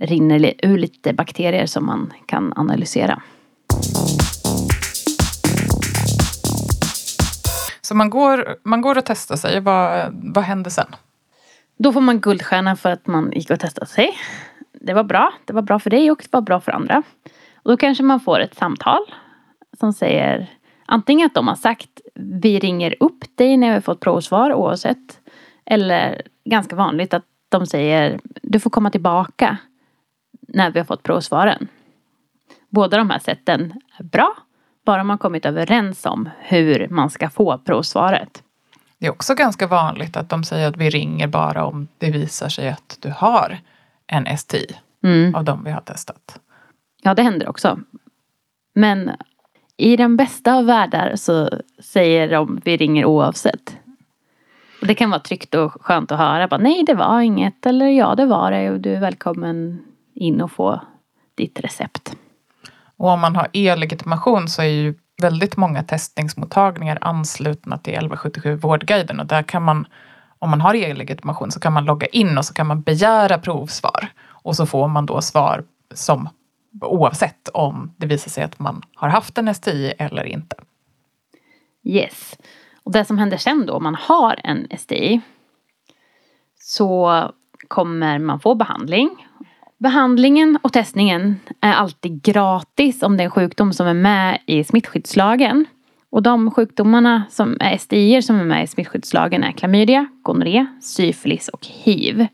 rinner 0.00 0.38
det 0.38 0.54
ur 0.66 0.78
lite 0.78 1.12
bakterier 1.12 1.66
som 1.66 1.86
man 1.86 2.12
kan 2.26 2.52
analysera. 2.56 3.22
Så 7.82 7.94
man 7.94 8.10
går, 8.10 8.56
man 8.62 8.80
går 8.80 8.98
och 8.98 9.04
testar 9.04 9.36
sig. 9.36 9.60
Vad, 9.60 10.14
vad 10.34 10.44
händer 10.44 10.70
sen? 10.70 10.94
Då 11.76 11.92
får 11.92 12.00
man 12.00 12.20
guldstjärna 12.20 12.76
för 12.76 12.90
att 12.90 13.06
man 13.06 13.32
gick 13.32 13.50
och 13.50 13.60
testade 13.60 13.86
sig. 13.86 14.18
Det 14.72 14.94
var 14.94 15.04
bra. 15.04 15.32
Det 15.44 15.52
var 15.52 15.62
bra 15.62 15.78
för 15.78 15.90
dig 15.90 16.10
och 16.10 16.18
det 16.22 16.32
var 16.32 16.40
bra 16.40 16.60
för 16.60 16.72
andra. 16.72 17.02
Och 17.54 17.70
då 17.70 17.76
kanske 17.76 18.02
man 18.04 18.20
får 18.20 18.40
ett 18.40 18.54
samtal 18.54 19.00
som 19.80 19.92
säger 19.92 20.50
antingen 20.86 21.26
att 21.26 21.34
de 21.34 21.48
har 21.48 21.56
sagt 21.56 22.00
vi 22.14 22.58
ringer 22.58 22.94
upp 23.00 23.24
dig 23.34 23.56
när 23.56 23.74
vi 23.74 23.80
fått 23.80 24.00
provsvar 24.00 24.52
oavsett. 24.52 25.20
Eller 25.64 26.22
ganska 26.44 26.76
vanligt 26.76 27.14
att 27.14 27.24
de 27.48 27.66
säger 27.66 28.20
du 28.42 28.60
får 28.60 28.70
komma 28.70 28.90
tillbaka 28.90 29.58
när 30.48 30.70
vi 30.70 30.78
har 30.78 30.86
fått 30.86 31.02
provsvaren. 31.02 31.68
Båda 32.68 32.96
de 32.96 33.10
här 33.10 33.18
sätten 33.18 33.80
är 33.98 34.04
bra 34.04 34.36
bara 34.84 35.04
man 35.04 35.18
kommit 35.18 35.46
överens 35.46 36.06
om 36.06 36.28
hur 36.38 36.88
man 36.88 37.10
ska 37.10 37.30
få 37.30 37.58
provsvaret. 37.58 38.42
Det 38.98 39.06
är 39.06 39.10
också 39.10 39.34
ganska 39.34 39.66
vanligt 39.66 40.16
att 40.16 40.28
de 40.28 40.44
säger 40.44 40.68
att 40.68 40.76
vi 40.76 40.90
ringer 40.90 41.26
bara 41.26 41.64
om 41.64 41.88
det 41.98 42.10
visar 42.10 42.48
sig 42.48 42.68
att 42.68 42.98
du 43.00 43.12
har 43.16 43.58
en 44.06 44.38
STI 44.38 44.66
mm. 45.04 45.34
av 45.34 45.44
de 45.44 45.64
vi 45.64 45.70
har 45.70 45.80
testat. 45.80 46.40
Ja, 47.02 47.14
det 47.14 47.22
händer 47.22 47.48
också. 47.48 47.78
Men 48.74 49.10
i 49.76 49.96
den 49.96 50.16
bästa 50.16 50.54
av 50.54 50.64
världar 50.64 51.16
så 51.16 51.50
säger 51.78 52.30
de 52.30 52.60
vi 52.64 52.76
ringer 52.76 53.04
oavsett. 53.04 53.76
Och 54.80 54.86
det 54.86 54.94
kan 54.94 55.10
vara 55.10 55.20
tryggt 55.20 55.54
och 55.54 55.72
skönt 55.72 56.12
att 56.12 56.18
höra. 56.18 56.48
Bara, 56.48 56.60
Nej, 56.60 56.84
det 56.86 56.94
var 56.94 57.20
inget. 57.20 57.66
Eller 57.66 57.86
ja, 57.86 58.14
det 58.14 58.26
var 58.26 58.50
det. 58.50 58.70
Och 58.70 58.80
du 58.80 58.94
är 58.94 59.00
välkommen 59.00 59.84
in 60.14 60.40
och 60.40 60.52
få 60.52 60.80
ditt 61.34 61.60
recept. 61.60 62.16
Och 63.02 63.08
om 63.08 63.20
man 63.20 63.36
har 63.36 63.48
e-legitimation 63.52 64.48
så 64.48 64.62
är 64.62 64.66
ju 64.66 64.94
väldigt 65.22 65.56
många 65.56 65.82
testningsmottagningar 65.82 66.98
anslutna 67.00 67.78
till 67.78 67.92
1177 67.92 68.56
Vårdguiden 68.56 69.20
och 69.20 69.26
där 69.26 69.42
kan 69.42 69.62
man, 69.62 69.86
om 70.38 70.50
man 70.50 70.60
har 70.60 70.74
e-legitimation 70.74 71.50
så 71.50 71.60
kan 71.60 71.72
man 71.72 71.84
logga 71.84 72.06
in 72.06 72.38
och 72.38 72.44
så 72.44 72.54
kan 72.54 72.66
man 72.66 72.82
begära 72.82 73.38
provsvar 73.38 74.08
och 74.26 74.56
så 74.56 74.66
får 74.66 74.88
man 74.88 75.06
då 75.06 75.20
svar 75.20 75.64
som 75.94 76.28
oavsett 76.80 77.48
om 77.48 77.94
det 77.96 78.06
visar 78.06 78.30
sig 78.30 78.44
att 78.44 78.58
man 78.58 78.82
har 78.94 79.08
haft 79.08 79.38
en 79.38 79.54
STI 79.54 79.92
eller 79.98 80.24
inte. 80.24 80.56
Yes. 81.84 82.38
Och 82.82 82.92
det 82.92 83.04
som 83.04 83.18
händer 83.18 83.36
sen 83.36 83.66
då 83.66 83.74
om 83.74 83.82
man 83.82 83.94
har 83.94 84.40
en 84.44 84.68
STI 84.78 85.20
så 86.58 87.30
kommer 87.68 88.18
man 88.18 88.40
få 88.40 88.54
behandling 88.54 89.28
Behandlingen 89.82 90.58
och 90.62 90.72
testningen 90.72 91.40
är 91.60 91.72
alltid 91.72 92.22
gratis 92.22 93.02
om 93.02 93.16
det 93.16 93.22
är 93.22 93.24
en 93.24 93.30
sjukdom 93.30 93.72
som 93.72 93.86
är 93.86 93.94
med 93.94 94.38
i 94.46 94.64
smittskyddslagen. 94.64 95.66
Och 96.10 96.22
de 96.22 96.50
sjukdomarna 96.50 97.22
som 97.30 97.56
är 97.60 97.78
STI 97.78 98.22
som 98.22 98.40
är 98.40 98.44
med 98.44 98.64
i 98.64 98.66
smittskyddslagen 98.66 99.44
är 99.44 99.52
klamydia, 99.52 100.06
gonorré, 100.22 100.66
syfilis 100.82 101.48
och 101.48 101.66
hiv. 101.66 102.26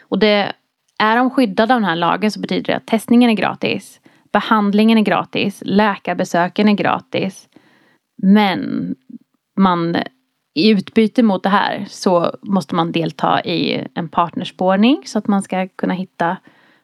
Och 0.00 0.18
det, 0.18 0.52
är 0.98 1.16
de 1.16 1.30
skyddade 1.30 1.74
av 1.74 1.80
den 1.80 1.88
här 1.88 1.96
lagen 1.96 2.30
så 2.30 2.40
betyder 2.40 2.72
det 2.72 2.76
att 2.76 2.86
testningen 2.86 3.30
är 3.30 3.34
gratis. 3.34 4.00
Behandlingen 4.32 4.98
är 4.98 5.02
gratis. 5.02 5.62
Läkarbesöken 5.66 6.68
är 6.68 6.74
gratis. 6.74 7.48
Men 8.22 8.94
man 9.56 9.96
i 10.54 10.70
utbyte 10.70 11.22
mot 11.22 11.42
det 11.42 11.48
här 11.48 11.86
så 11.88 12.36
måste 12.42 12.74
man 12.74 12.92
delta 12.92 13.40
i 13.44 13.86
en 13.94 14.08
partnerspårning 14.08 15.02
så 15.06 15.18
att 15.18 15.26
man 15.26 15.42
ska 15.42 15.68
kunna 15.68 15.94
hitta 15.94 16.36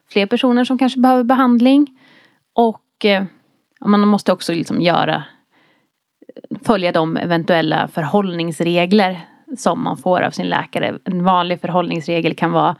fler 0.09 0.25
personer 0.25 0.65
som 0.65 0.77
kanske 0.77 0.99
behöver 0.99 1.23
behandling. 1.23 1.99
Och 2.53 3.05
eh, 3.05 3.23
man 3.85 4.07
måste 4.07 4.31
också 4.31 4.53
liksom 4.53 4.81
göra 4.81 5.23
följa 6.63 6.91
de 6.91 7.17
eventuella 7.17 7.87
förhållningsregler 7.87 9.19
som 9.57 9.83
man 9.83 9.97
får 9.97 10.21
av 10.21 10.31
sin 10.31 10.49
läkare. 10.49 10.99
En 11.03 11.23
vanlig 11.23 11.61
förhållningsregel 11.61 12.35
kan 12.35 12.51
vara 12.51 12.75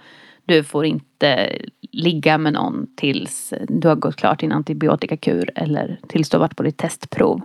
du 0.45 0.63
får 0.63 0.86
inte 0.86 1.58
ligga 1.91 2.38
med 2.38 2.54
någon 2.54 2.88
tills 2.95 3.54
du 3.67 3.88
har 3.88 3.95
gått 3.95 4.15
klart 4.15 4.39
din 4.39 4.51
antibiotikakur 4.51 5.51
eller 5.56 5.99
tills 6.08 6.30
du 6.30 6.38
har 6.38 6.39
varit 6.39 6.56
på 6.58 6.63
ditt 6.63 6.77
testprov. 6.77 7.41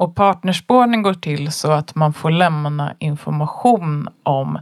Och 0.00 0.14
partnerspårning 0.14 1.02
går 1.02 1.14
till 1.14 1.52
så 1.52 1.72
att 1.72 1.94
man 1.94 2.12
får 2.12 2.30
lämna 2.30 2.94
information 2.98 4.08
om 4.22 4.58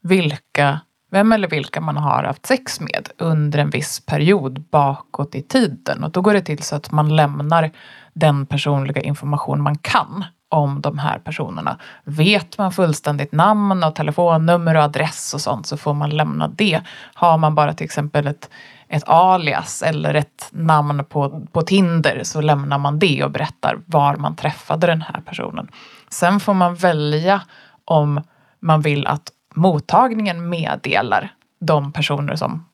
vilka, 0.00 0.80
vem 1.10 1.32
eller 1.32 1.48
vilka 1.48 1.80
man 1.80 1.96
har 1.96 2.22
haft 2.22 2.46
sex 2.46 2.80
med 2.80 3.08
under 3.18 3.58
en 3.58 3.70
viss 3.70 4.06
period 4.06 4.62
bakåt 4.70 5.34
i 5.34 5.42
tiden. 5.42 6.04
Och 6.04 6.10
då 6.10 6.20
går 6.20 6.34
det 6.34 6.40
till 6.40 6.62
så 6.62 6.76
att 6.76 6.92
man 6.92 7.16
lämnar 7.16 7.70
den 8.14 8.46
personliga 8.46 9.00
information 9.02 9.62
man 9.62 9.78
kan 9.78 10.24
om 10.54 10.80
de 10.80 10.98
här 10.98 11.18
personerna. 11.18 11.78
Vet 12.04 12.58
man 12.58 12.72
fullständigt 12.72 13.32
namn 13.32 13.84
och 13.84 13.94
telefonnummer 13.94 14.74
och 14.74 14.82
adress 14.82 15.34
och 15.34 15.40
sånt 15.40 15.66
så 15.66 15.76
får 15.76 15.94
man 15.94 16.10
lämna 16.10 16.48
det. 16.48 16.80
Har 17.14 17.38
man 17.38 17.54
bara 17.54 17.74
till 17.74 17.84
exempel 17.84 18.26
ett, 18.26 18.50
ett 18.88 19.08
alias 19.08 19.82
eller 19.82 20.14
ett 20.14 20.48
namn 20.50 21.04
på, 21.04 21.46
på 21.52 21.62
Tinder 21.62 22.20
så 22.24 22.40
lämnar 22.40 22.78
man 22.78 22.98
det 22.98 23.24
och 23.24 23.30
berättar 23.30 23.78
var 23.86 24.16
man 24.16 24.36
träffade 24.36 24.86
den 24.86 25.02
här 25.02 25.20
personen. 25.20 25.68
Sen 26.08 26.40
får 26.40 26.54
man 26.54 26.74
välja 26.74 27.42
om 27.84 28.20
man 28.60 28.80
vill 28.80 29.06
att 29.06 29.30
mottagningen 29.54 30.48
meddelar 30.48 31.32
de 31.60 31.92
personer 31.92 32.36
som 32.36 32.66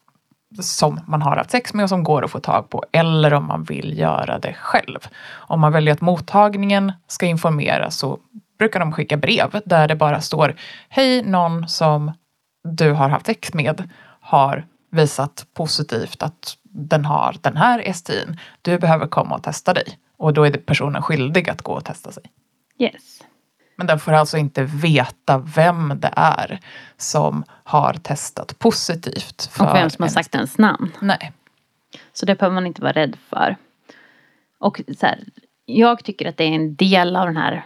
som 0.58 1.00
man 1.06 1.22
har 1.22 1.36
haft 1.36 1.50
sex 1.50 1.74
med 1.74 1.82
och 1.82 1.88
som 1.88 2.04
går 2.04 2.24
att 2.24 2.30
få 2.30 2.40
tag 2.40 2.70
på. 2.70 2.84
Eller 2.92 3.34
om 3.34 3.46
man 3.46 3.64
vill 3.64 3.98
göra 3.98 4.38
det 4.38 4.54
själv. 4.54 4.98
Om 5.30 5.60
man 5.60 5.72
väljer 5.72 5.94
att 5.94 6.00
mottagningen 6.00 6.92
ska 7.06 7.26
informera 7.26 7.90
så 7.90 8.18
brukar 8.58 8.80
de 8.80 8.92
skicka 8.92 9.16
brev 9.16 9.60
där 9.64 9.88
det 9.88 9.96
bara 9.96 10.20
står 10.20 10.54
Hej, 10.88 11.22
någon 11.22 11.68
som 11.68 12.12
du 12.64 12.92
har 12.92 13.08
haft 13.08 13.26
sex 13.26 13.54
med 13.54 13.88
har 14.20 14.66
visat 14.90 15.46
positivt 15.54 16.22
att 16.22 16.56
den 16.62 17.04
har 17.04 17.36
den 17.40 17.56
här 17.56 17.92
STIn. 17.92 18.40
Du 18.62 18.78
behöver 18.78 19.06
komma 19.06 19.34
och 19.34 19.42
testa 19.42 19.74
dig. 19.74 19.98
Och 20.16 20.32
då 20.32 20.46
är 20.46 20.52
personen 20.52 21.02
skyldig 21.02 21.50
att 21.50 21.62
gå 21.62 21.72
och 21.72 21.84
testa 21.84 22.12
sig. 22.12 22.22
Yes. 22.78 23.19
Men 23.80 23.86
den 23.86 23.98
får 23.98 24.12
alltså 24.12 24.36
inte 24.36 24.62
veta 24.64 25.38
vem 25.38 26.00
det 26.00 26.12
är 26.16 26.60
som 26.96 27.44
har 27.64 27.94
testat 27.94 28.58
positivt. 28.58 29.50
För 29.52 29.68
och 29.68 29.74
vem 29.74 29.90
som 29.90 30.02
har 30.02 30.08
sagt 30.08 30.34
ens 30.34 30.58
namn. 30.58 30.92
Nej. 31.00 31.32
Så 32.12 32.26
det 32.26 32.34
behöver 32.34 32.54
man 32.54 32.66
inte 32.66 32.82
vara 32.82 32.92
rädd 32.92 33.16
för. 33.28 33.56
Och 34.58 34.80
så 34.98 35.06
här, 35.06 35.24
jag 35.64 36.04
tycker 36.04 36.28
att 36.28 36.36
det 36.36 36.44
är 36.44 36.52
en 36.52 36.74
del 36.74 37.16
av 37.16 37.26
den 37.26 37.36
här 37.36 37.64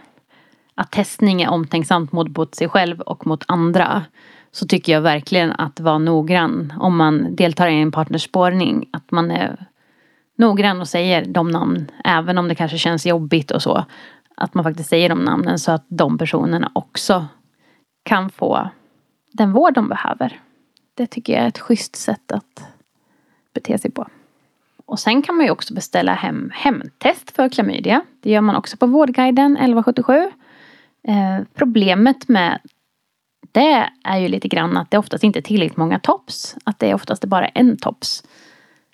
att 0.75 0.91
testning 0.91 1.41
är 1.41 1.49
omtänksamt 1.49 2.11
mot 2.11 2.55
sig 2.55 2.69
själv 2.69 3.01
och 3.01 3.27
mot 3.27 3.43
andra. 3.47 4.03
Så 4.51 4.67
tycker 4.67 4.93
jag 4.93 5.01
verkligen 5.01 5.51
att 5.51 5.79
vara 5.79 5.97
noggrann 5.97 6.73
om 6.79 6.97
man 6.97 7.35
deltar 7.35 7.67
i 7.67 7.81
en 7.81 7.91
partnerspårning. 7.91 8.89
Att 8.93 9.11
man 9.11 9.31
är 9.31 9.65
noggrann 10.37 10.81
och 10.81 10.87
säger 10.87 11.25
de 11.25 11.51
namn. 11.51 11.91
Även 12.03 12.37
om 12.37 12.47
det 12.47 12.55
kanske 12.55 12.77
känns 12.77 13.05
jobbigt 13.05 13.51
och 13.51 13.61
så 13.61 13.85
att 14.35 14.53
man 14.53 14.63
faktiskt 14.63 14.89
säger 14.89 15.09
de 15.09 15.19
namnen 15.19 15.59
så 15.59 15.71
att 15.71 15.85
de 15.87 16.17
personerna 16.17 16.71
också 16.75 17.27
kan 18.03 18.29
få 18.29 18.69
den 19.31 19.51
vård 19.51 19.73
de 19.73 19.89
behöver. 19.89 20.39
Det 20.93 21.07
tycker 21.07 21.33
jag 21.33 21.43
är 21.43 21.47
ett 21.47 21.59
schysst 21.59 21.95
sätt 21.95 22.31
att 22.31 22.63
bete 23.53 23.77
sig 23.77 23.91
på. 23.91 24.07
Och 24.85 24.99
sen 24.99 25.21
kan 25.21 25.35
man 25.35 25.45
ju 25.45 25.51
också 25.51 25.73
beställa 25.73 26.13
hem 26.13 26.51
hemtest 26.53 27.31
för 27.31 27.49
klamydia. 27.49 28.01
Det 28.19 28.31
gör 28.31 28.41
man 28.41 28.55
också 28.55 28.77
på 28.77 28.85
Vårdguiden 28.85 29.57
1177. 29.57 30.31
Eh, 31.07 31.45
problemet 31.53 32.27
med 32.27 32.59
det 33.51 33.89
är 34.03 34.17
ju 34.17 34.27
lite 34.27 34.47
grann 34.47 34.77
att 34.77 34.91
det 34.91 34.97
oftast 34.97 35.23
inte 35.23 35.39
är 35.39 35.41
tillräckligt 35.41 35.77
många 35.77 35.99
tops. 35.99 36.55
Att 36.63 36.79
det 36.79 36.89
är 36.89 36.95
oftast 36.95 37.25
bara 37.25 37.47
en 37.47 37.77
tops. 37.77 38.23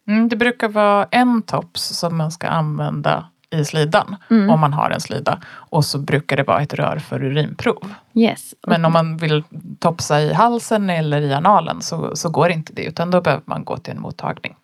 Mm, 0.07 0.29
det 0.29 0.35
brukar 0.35 0.69
vara 0.69 1.07
en 1.11 1.41
tops 1.41 1.81
som 1.81 2.17
man 2.17 2.31
ska 2.31 2.47
använda 2.47 3.30
i 3.51 3.65
slidan 3.65 4.15
mm. 4.29 4.49
om 4.49 4.59
man 4.59 4.73
har 4.73 4.89
en 4.89 5.01
slida. 5.01 5.41
Och 5.53 5.85
så 5.85 5.99
brukar 5.99 6.37
det 6.37 6.43
vara 6.43 6.61
ett 6.61 6.73
rör 6.73 6.99
för 6.99 7.23
urinprov. 7.23 7.93
Yes. 8.13 8.53
Men 8.67 8.85
om 8.85 8.93
man 8.93 9.17
vill 9.17 9.43
topsa 9.79 10.21
i 10.21 10.33
halsen 10.33 10.89
eller 10.89 11.21
i 11.21 11.33
analen 11.33 11.81
så, 11.81 12.15
så 12.15 12.29
går 12.29 12.49
inte 12.51 12.73
det 12.73 12.83
utan 12.83 13.11
då 13.11 13.21
behöver 13.21 13.43
man 13.45 13.63
gå 13.63 13.77
till 13.77 13.93
en 13.93 14.01
mottagning. 14.01 14.55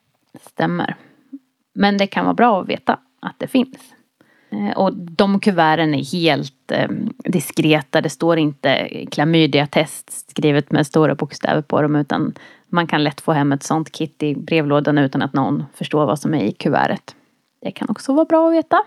Stämmer. 0.41 0.95
Men 1.75 1.97
det 1.97 2.07
kan 2.07 2.25
vara 2.25 2.33
bra 2.33 2.61
att 2.61 2.69
veta 2.69 2.99
att 3.21 3.35
det 3.37 3.47
finns. 3.47 3.77
Eh, 4.49 4.77
och 4.77 4.93
de 4.93 5.39
kuverten 5.39 5.93
är 5.93 6.03
helt 6.11 6.71
eh, 6.71 6.89
diskreta. 7.17 8.01
Det 8.01 8.09
står 8.09 8.37
inte 8.37 8.89
klamydiatest 9.11 10.29
skrivet 10.31 10.71
med 10.71 10.87
stora 10.87 11.15
bokstäver 11.15 11.61
på 11.61 11.81
dem 11.81 11.95
utan 11.95 12.33
man 12.69 12.87
kan 12.87 13.03
lätt 13.03 13.21
få 13.21 13.31
hem 13.31 13.51
ett 13.51 13.63
sånt 13.63 13.91
kit 13.91 14.23
i 14.23 14.35
brevlådan 14.35 14.97
utan 14.97 15.21
att 15.21 15.33
någon 15.33 15.65
förstår 15.73 16.05
vad 16.05 16.19
som 16.19 16.33
är 16.33 16.43
i 16.43 16.51
kuvertet. 16.51 17.15
Det 17.67 17.71
kan 17.71 17.89
också 17.89 18.13
vara 18.13 18.25
bra 18.25 18.47
att 18.47 18.53
veta. 18.53 18.83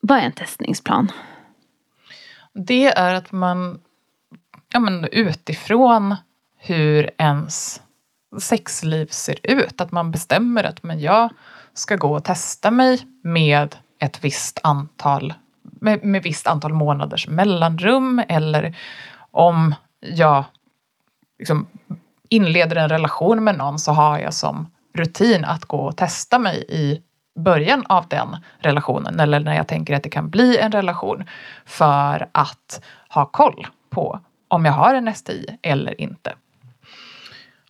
Vad 0.00 0.18
är 0.18 0.22
en 0.22 0.32
testningsplan? 0.32 1.12
Det 2.54 2.86
är 2.86 3.14
att 3.14 3.32
man 3.32 3.80
ja, 4.72 4.80
men 4.80 5.04
utifrån 5.12 6.16
hur 6.56 7.10
ens 7.18 7.82
sexliv 8.40 9.06
ser 9.06 9.38
ut, 9.42 9.80
att 9.80 9.92
man 9.92 10.10
bestämmer 10.10 10.64
att 10.64 10.82
men 10.82 11.00
jag 11.00 11.30
ska 11.74 11.96
gå 11.96 12.16
och 12.16 12.24
testa 12.24 12.70
mig 12.70 13.06
med 13.22 13.76
ett 13.98 14.24
visst 14.24 14.60
antal 14.62 15.34
med, 15.62 16.04
med 16.04 16.22
visst 16.22 16.46
antal 16.46 16.72
månaders 16.72 17.28
mellanrum 17.28 18.22
eller 18.28 18.76
om 19.30 19.74
jag 20.02 20.44
liksom 21.38 21.66
inleder 22.28 22.76
en 22.76 22.88
relation 22.88 23.44
med 23.44 23.58
någon 23.58 23.78
så 23.78 23.92
har 23.92 24.18
jag 24.18 24.34
som 24.34 24.70
rutin 24.94 25.44
att 25.44 25.64
gå 25.64 25.76
och 25.76 25.96
testa 25.96 26.38
mig 26.38 26.64
i 26.68 27.02
början 27.40 27.86
av 27.86 28.08
den 28.08 28.36
relationen 28.58 29.20
eller 29.20 29.40
när 29.40 29.56
jag 29.56 29.68
tänker 29.68 29.96
att 29.96 30.02
det 30.02 30.10
kan 30.10 30.30
bli 30.30 30.58
en 30.58 30.72
relation 30.72 31.24
för 31.64 32.28
att 32.32 32.84
ha 33.08 33.26
koll 33.26 33.66
på 33.90 34.20
om 34.48 34.64
jag 34.64 34.72
har 34.72 34.94
en 34.94 35.14
STI 35.14 35.46
eller 35.62 36.00
inte. 36.00 36.34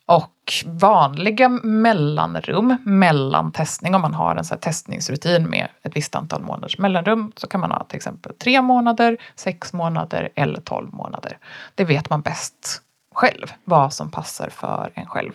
Och 0.07 0.35
vanliga 0.67 1.49
mellanrum 1.49 2.77
mellan 2.85 3.53
testning, 3.53 3.95
om 3.95 4.01
man 4.01 4.15
har 4.15 4.37
en 4.37 4.45
så 4.45 4.57
testningsrutin 4.57 5.51
med 5.51 5.69
ett 5.83 5.97
visst 5.97 6.15
antal 6.15 6.43
månaders 6.43 6.79
mellanrum, 6.79 7.33
så 7.37 7.47
kan 7.47 7.61
man 7.61 7.71
ha 7.71 7.85
till 7.85 7.97
exempel 7.97 8.35
tre 8.35 8.63
månader, 8.63 9.17
sex 9.35 9.73
månader 9.73 10.29
eller 10.35 10.61
tolv 10.61 10.95
månader. 10.95 11.39
Det 11.75 11.85
vet 11.85 12.11
man 12.11 12.21
bäst 12.21 12.83
själv, 13.15 13.53
vad 13.65 13.93
som 13.93 14.11
passar 14.11 14.49
för 14.49 14.93
en 14.95 15.07
själv. 15.07 15.33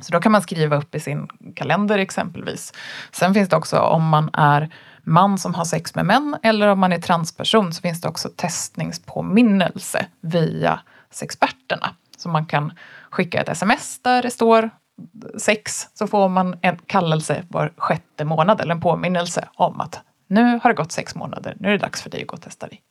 Så 0.00 0.12
då 0.12 0.20
kan 0.20 0.32
man 0.32 0.42
skriva 0.42 0.76
upp 0.76 0.94
i 0.94 1.00
sin 1.00 1.28
kalender 1.54 1.98
exempelvis. 1.98 2.72
Sen 3.10 3.34
finns 3.34 3.48
det 3.48 3.56
också 3.56 3.78
om 3.78 4.08
man 4.08 4.30
är 4.32 4.70
man 5.02 5.38
som 5.38 5.54
har 5.54 5.64
sex 5.64 5.94
med 5.94 6.06
män 6.06 6.36
eller 6.42 6.68
om 6.68 6.78
man 6.78 6.92
är 6.92 7.00
transperson 7.00 7.72
så 7.72 7.80
finns 7.82 8.00
det 8.00 8.08
också 8.08 8.28
testningspåminnelse 8.36 10.06
via 10.20 10.80
sexperterna. 11.10 11.94
Så 12.16 12.28
man 12.28 12.46
kan 12.46 12.72
skicka 13.10 13.40
ett 13.40 13.48
sms 13.48 14.02
där 14.02 14.22
det 14.22 14.30
står 14.30 14.70
sex 15.38 15.88
så 15.94 16.06
får 16.06 16.28
man 16.28 16.58
en 16.62 16.78
kallelse 16.86 17.44
var 17.48 17.72
sjätte 17.76 18.24
månad 18.24 18.60
eller 18.60 18.74
en 18.74 18.80
påminnelse 18.80 19.48
om 19.54 19.80
att 19.80 20.00
nu 20.26 20.60
har 20.62 20.70
det 20.70 20.76
gått 20.76 20.92
sex 20.92 21.14
månader, 21.14 21.56
nu 21.60 21.68
är 21.68 21.72
det 21.72 21.78
dags 21.78 22.02
för 22.02 22.10
dig 22.10 22.20
att 22.20 22.26
gå 22.26 22.34
och 22.34 22.42
testa 22.42 22.66
dig. 22.66 22.82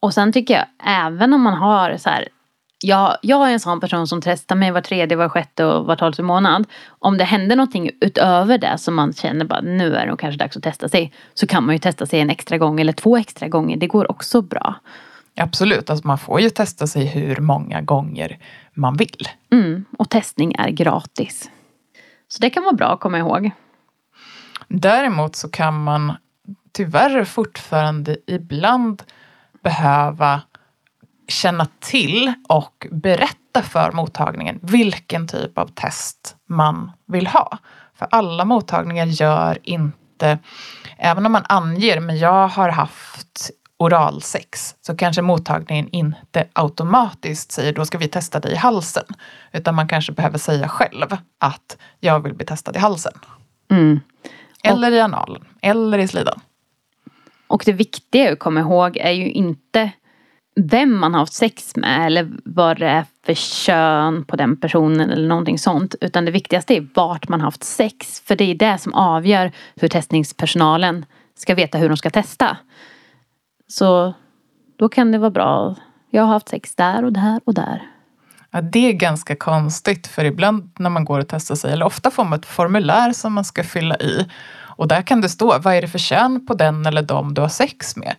Och 0.00 0.14
sen 0.14 0.32
tycker 0.32 0.54
jag 0.54 0.66
även 1.06 1.32
om 1.32 1.42
man 1.42 1.54
har 1.54 1.96
så 1.96 2.10
här 2.10 2.28
jag, 2.84 3.16
jag 3.22 3.48
är 3.48 3.52
en 3.52 3.60
sån 3.60 3.80
person 3.80 4.06
som 4.06 4.20
testar 4.20 4.56
mig 4.56 4.70
var 4.70 4.80
tredje, 4.80 5.16
var 5.16 5.28
sjätte 5.28 5.64
och 5.64 5.86
var 5.86 5.96
tolfte 5.96 6.22
månad. 6.22 6.66
Om 6.88 7.18
det 7.18 7.24
händer 7.24 7.56
någonting 7.56 7.90
utöver 8.00 8.58
det 8.58 8.78
som 8.78 8.94
man 8.94 9.12
känner 9.12 9.44
bara 9.44 9.60
nu 9.60 9.94
är 9.94 10.06
det 10.06 10.16
kanske 10.16 10.38
dags 10.38 10.56
att 10.56 10.62
testa 10.62 10.88
sig. 10.88 11.12
Så 11.34 11.46
kan 11.46 11.66
man 11.66 11.74
ju 11.74 11.78
testa 11.78 12.06
sig 12.06 12.20
en 12.20 12.30
extra 12.30 12.58
gång 12.58 12.80
eller 12.80 12.92
två 12.92 13.16
extra 13.16 13.48
gånger. 13.48 13.76
Det 13.76 13.86
går 13.86 14.10
också 14.10 14.42
bra. 14.42 14.74
Absolut, 15.36 15.90
alltså 15.90 16.06
man 16.06 16.18
får 16.18 16.40
ju 16.40 16.50
testa 16.50 16.86
sig 16.86 17.06
hur 17.06 17.36
många 17.36 17.80
gånger 17.80 18.38
man 18.74 18.96
vill. 18.96 19.28
Mm, 19.52 19.84
och 19.98 20.10
testning 20.10 20.54
är 20.58 20.68
gratis. 20.68 21.50
Så 22.28 22.40
det 22.40 22.50
kan 22.50 22.62
vara 22.62 22.74
bra 22.74 22.94
att 22.94 23.00
komma 23.00 23.18
ihåg. 23.18 23.50
Däremot 24.68 25.36
så 25.36 25.48
kan 25.48 25.84
man 25.84 26.12
tyvärr 26.72 27.24
fortfarande 27.24 28.16
ibland 28.26 29.02
behöva 29.62 30.42
känna 31.28 31.66
till 31.80 32.32
och 32.48 32.86
berätta 32.90 33.62
för 33.62 33.92
mottagningen 33.92 34.58
vilken 34.62 35.28
typ 35.28 35.58
av 35.58 35.66
test 35.66 36.36
man 36.46 36.92
vill 37.06 37.26
ha. 37.26 37.58
För 37.94 38.08
alla 38.10 38.44
mottagningar 38.44 39.06
gör 39.06 39.58
inte, 39.62 40.38
även 40.98 41.26
om 41.26 41.32
man 41.32 41.44
anger, 41.48 42.00
men 42.00 42.18
jag 42.18 42.48
har 42.48 42.68
haft 42.68 43.50
oralsex 43.78 44.74
så 44.80 44.96
kanske 44.96 45.22
mottagningen 45.22 45.88
inte 45.88 46.48
automatiskt 46.52 47.52
säger 47.52 47.72
då 47.72 47.84
ska 47.84 47.98
vi 47.98 48.08
testa 48.08 48.40
dig 48.40 48.52
i 48.52 48.56
halsen. 48.56 49.04
Utan 49.52 49.74
man 49.74 49.88
kanske 49.88 50.12
behöver 50.12 50.38
säga 50.38 50.68
själv 50.68 51.06
att 51.38 51.76
jag 52.00 52.20
vill 52.20 52.34
bli 52.34 52.46
testad 52.46 52.76
i 52.76 52.78
halsen. 52.78 53.12
Mm. 53.70 54.00
Eller 54.62 54.92
i 54.92 55.00
analen, 55.00 55.44
eller 55.60 55.98
i 55.98 56.08
slidan. 56.08 56.40
Och 57.46 57.62
det 57.66 57.72
viktiga 57.72 58.32
att 58.32 58.38
komma 58.38 58.60
ihåg 58.60 58.96
är 58.96 59.10
ju 59.10 59.30
inte 59.30 59.90
vem 60.60 60.98
man 61.00 61.14
har 61.14 61.20
haft 61.20 61.32
sex 61.32 61.76
med 61.76 62.06
eller 62.06 62.30
vad 62.44 62.78
det 62.78 62.86
är 62.86 63.04
för 63.26 63.34
kön 63.34 64.24
på 64.24 64.36
den 64.36 64.56
personen 64.56 65.10
eller 65.10 65.28
någonting 65.28 65.58
sånt. 65.58 65.94
Utan 66.00 66.24
det 66.24 66.30
viktigaste 66.30 66.74
är 66.74 66.88
vart 66.94 67.28
man 67.28 67.40
har 67.40 67.46
haft 67.46 67.64
sex. 67.64 68.22
För 68.26 68.36
det 68.36 68.44
är 68.44 68.54
det 68.54 68.78
som 68.78 68.94
avgör 68.94 69.52
hur 69.76 69.88
testningspersonalen 69.88 71.06
ska 71.34 71.54
veta 71.54 71.78
hur 71.78 71.88
de 71.88 71.96
ska 71.96 72.10
testa. 72.10 72.56
Så 73.78 74.14
då 74.76 74.88
kan 74.88 75.12
det 75.12 75.18
vara 75.18 75.30
bra. 75.30 75.74
Jag 76.10 76.22
har 76.22 76.32
haft 76.32 76.48
sex 76.48 76.74
där 76.74 77.04
och 77.04 77.12
där 77.12 77.40
och 77.44 77.54
där. 77.54 77.82
Ja, 78.50 78.60
det 78.60 78.88
är 78.88 78.92
ganska 78.92 79.36
konstigt 79.36 80.06
för 80.06 80.24
ibland 80.24 80.70
när 80.78 80.90
man 80.90 81.04
går 81.04 81.20
och 81.20 81.28
testar 81.28 81.54
sig, 81.54 81.72
eller 81.72 81.86
ofta 81.86 82.10
får 82.10 82.24
man 82.24 82.38
ett 82.38 82.46
formulär 82.46 83.12
som 83.12 83.32
man 83.32 83.44
ska 83.44 83.64
fylla 83.64 83.96
i. 83.96 84.28
Och 84.76 84.88
där 84.88 85.02
kan 85.02 85.20
det 85.20 85.28
stå, 85.28 85.58
vad 85.58 85.74
är 85.74 85.82
det 85.82 85.88
för 85.88 85.98
kön 85.98 86.46
på 86.46 86.54
den 86.54 86.86
eller 86.86 87.02
dem 87.02 87.34
du 87.34 87.40
har 87.40 87.48
sex 87.48 87.96
med? 87.96 88.14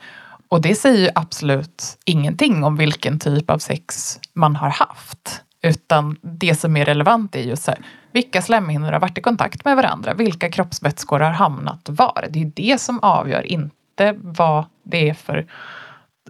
Och 0.47 0.61
det 0.61 0.75
säger 0.75 0.99
ju 0.99 1.09
absolut 1.15 1.97
ingenting 2.05 2.63
om 2.63 2.77
vilken 2.77 3.19
typ 3.19 3.49
av 3.49 3.57
sex 3.57 4.19
man 4.33 4.55
har 4.55 4.69
haft. 4.69 5.41
Utan 5.61 6.17
det 6.21 6.55
som 6.55 6.77
är 6.77 6.85
relevant 6.85 7.35
är 7.35 7.43
ju 7.43 7.55
så 7.55 7.71
här, 7.71 7.79
vilka 8.11 8.41
slemhinnor 8.41 8.91
har 8.91 8.99
varit 8.99 9.17
i 9.17 9.21
kontakt 9.21 9.65
med 9.65 9.75
varandra? 9.75 10.13
Vilka 10.13 10.51
kroppsvätskor 10.51 11.19
har 11.19 11.31
hamnat 11.31 11.89
var? 11.89 12.25
Det 12.29 12.41
är 12.41 12.51
det 12.55 12.81
som 12.81 12.99
avgör, 12.99 13.41
inte 13.41 14.15
vad 14.21 14.65
det 14.85 15.09
är 15.09 15.13
för 15.13 15.47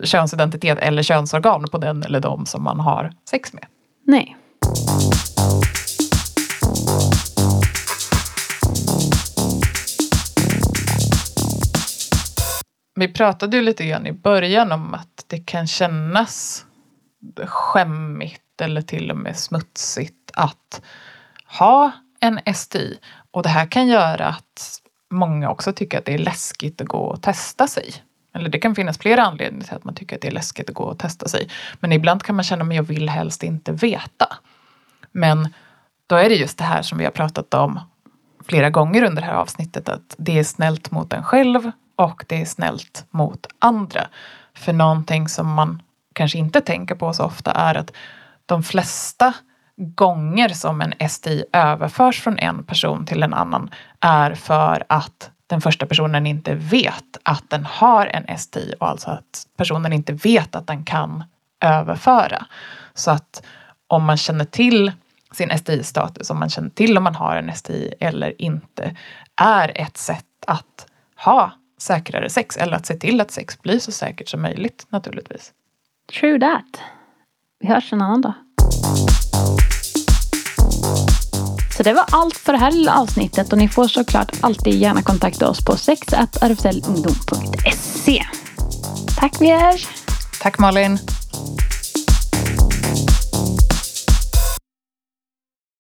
könsidentitet 0.04 0.78
eller 0.78 1.04
könsorgan 1.04 1.66
på 1.72 1.78
den 1.78 2.04
eller 2.04 2.20
de 2.20 2.46
som 2.46 2.64
man 2.64 2.80
har 2.80 3.14
sex 3.30 3.54
med. 3.54 3.66
Nej. 4.04 4.38
Vi 12.96 13.08
pratade 13.08 13.58
ju 13.58 13.64
lite 13.64 13.86
grann 13.86 14.08
i 14.08 14.12
början 14.12 14.72
om 14.72 14.94
att 14.94 15.26
det 15.28 15.40
kan 15.40 15.68
kännas 15.68 16.66
skämmigt 17.46 18.62
eller 18.62 18.82
till 18.82 19.12
och 19.12 19.18
med 19.18 19.38
smutsigt 19.38 20.32
att 20.34 20.82
ha 21.60 21.92
en 22.20 22.56
STI. 22.56 23.00
Och 23.32 23.44
det 23.44 23.50
här 23.50 23.66
kan 23.66 23.88
göra 23.88 24.28
att 24.28 24.82
många 25.12 25.50
också 25.50 25.74
tycker 25.74 25.98
att 25.98 26.06
det 26.06 26.14
är 26.14 26.18
läskigt 26.18 26.82
att 26.82 26.88
gå 26.88 26.98
och 26.98 27.22
testa 27.22 27.68
sig. 27.68 27.94
Eller 28.36 28.50
det 28.50 28.60
kan 28.60 28.76
finnas 28.76 28.98
flera 28.98 29.24
anledningar 29.24 29.66
till 29.66 29.76
att 29.76 29.84
man 29.84 29.96
tycker 29.96 30.16
att 30.16 30.22
det 30.22 30.28
är 30.28 30.32
läskigt 30.32 30.70
att 30.70 30.76
gå 30.76 30.84
och 30.84 31.00
testa 31.00 31.28
sig. 31.28 31.50
Men 31.80 31.92
ibland 31.92 32.24
kan 32.24 32.36
man 32.36 32.44
känna 32.44 32.66
att 32.66 32.76
jag 32.76 32.84
vill 32.84 33.10
helst 33.10 33.44
inte 33.44 33.72
veta. 33.72 34.38
Men 35.12 35.54
då 36.08 36.16
är 36.16 36.30
det 36.30 36.36
just 36.36 36.58
det 36.58 36.64
här 36.64 36.82
som 36.82 36.98
vi 36.98 37.04
har 37.04 37.12
pratat 37.12 37.54
om 37.54 37.80
flera 38.48 38.70
gånger 38.70 39.04
under 39.04 39.22
det 39.22 39.28
här 39.28 39.36
avsnittet. 39.36 39.90
Att 39.90 40.16
det 40.18 40.40
är 40.40 40.44
snällt 40.44 40.92
mot 40.92 41.14
en 41.14 41.24
själv 41.24 41.72
och 41.96 42.26
det 42.28 42.42
är 42.42 42.46
snällt 42.46 43.06
mot 43.10 43.48
andra. 43.60 44.08
För 44.58 44.74
någonting 44.74 45.28
som 45.28 45.54
man 45.54 45.82
kanske 46.14 46.38
inte 46.38 46.62
tänker 46.62 46.96
på 46.96 47.14
så 47.14 47.24
ofta 47.24 47.52
är 47.52 47.76
att 47.76 47.92
de 48.46 48.64
flesta 48.64 49.34
gånger 49.78 50.50
som 50.50 50.82
en 50.82 51.10
STI 51.10 51.44
överförs 51.54 52.22
från 52.22 52.40
en 52.40 52.64
person 52.64 53.06
till 53.06 53.24
en 53.24 53.34
annan 53.34 53.70
är 54.00 54.34
för 54.34 54.84
att 54.90 55.32
den 55.48 55.62
första 55.62 55.86
personen 55.86 56.28
inte 56.28 56.56
vet 56.56 57.18
att 57.24 57.50
den 57.50 57.66
har 57.66 58.06
en 58.06 58.38
STI 58.38 58.74
och 58.80 58.88
alltså 58.88 59.10
att 59.10 59.48
personen 59.58 59.94
inte 59.94 60.14
vet 60.14 60.56
att 60.56 60.68
den 60.68 60.84
kan 60.84 61.24
överföra. 61.62 62.46
Så 62.94 63.12
att 63.12 63.44
om 63.88 64.04
man 64.04 64.18
känner 64.18 64.46
till 64.46 64.92
sin 65.32 65.58
STI-status, 65.58 66.30
om 66.30 66.40
man 66.40 66.50
känner 66.50 66.70
till 66.70 66.98
om 66.98 67.04
man 67.04 67.16
har 67.16 67.36
en 67.36 67.56
STI 67.56 67.94
eller 68.00 68.42
inte, 68.42 68.96
är 69.36 69.82
ett 69.82 69.98
sätt 69.98 70.26
att 70.48 70.88
ha 71.16 71.52
säkrare 71.78 72.30
sex 72.30 72.58
eller 72.58 72.78
att 72.78 72.86
se 72.86 72.98
till 72.98 73.22
att 73.22 73.32
sex 73.32 73.62
blir 73.62 73.80
så 73.80 73.92
säkert 73.92 74.30
som 74.30 74.42
möjligt 74.42 74.86
naturligtvis. 74.90 75.54
True 76.20 76.40
that. 76.40 76.82
Vi 77.60 77.68
hörs 77.68 77.94
en 77.94 78.02
annan 78.02 78.22
dag. 78.22 78.34
Så 81.78 81.84
det 81.84 81.94
var 81.94 82.06
allt 82.12 82.38
för 82.38 82.54
det 82.54 82.60
här 82.60 82.72
lilla 82.72 83.00
avsnittet 83.00 83.52
och 83.52 83.58
ni 83.58 83.70
får 83.70 83.88
såklart 83.88 84.32
alltid 84.42 84.74
gärna 84.74 85.02
kontakta 85.02 85.50
oss 85.50 85.66
på 85.66 85.78
sexrfslungdom.se. 85.78 88.26
Tack 89.18 89.40
Mierzch! 89.40 89.88
Tack 90.42 90.60
Malin! 90.60 91.00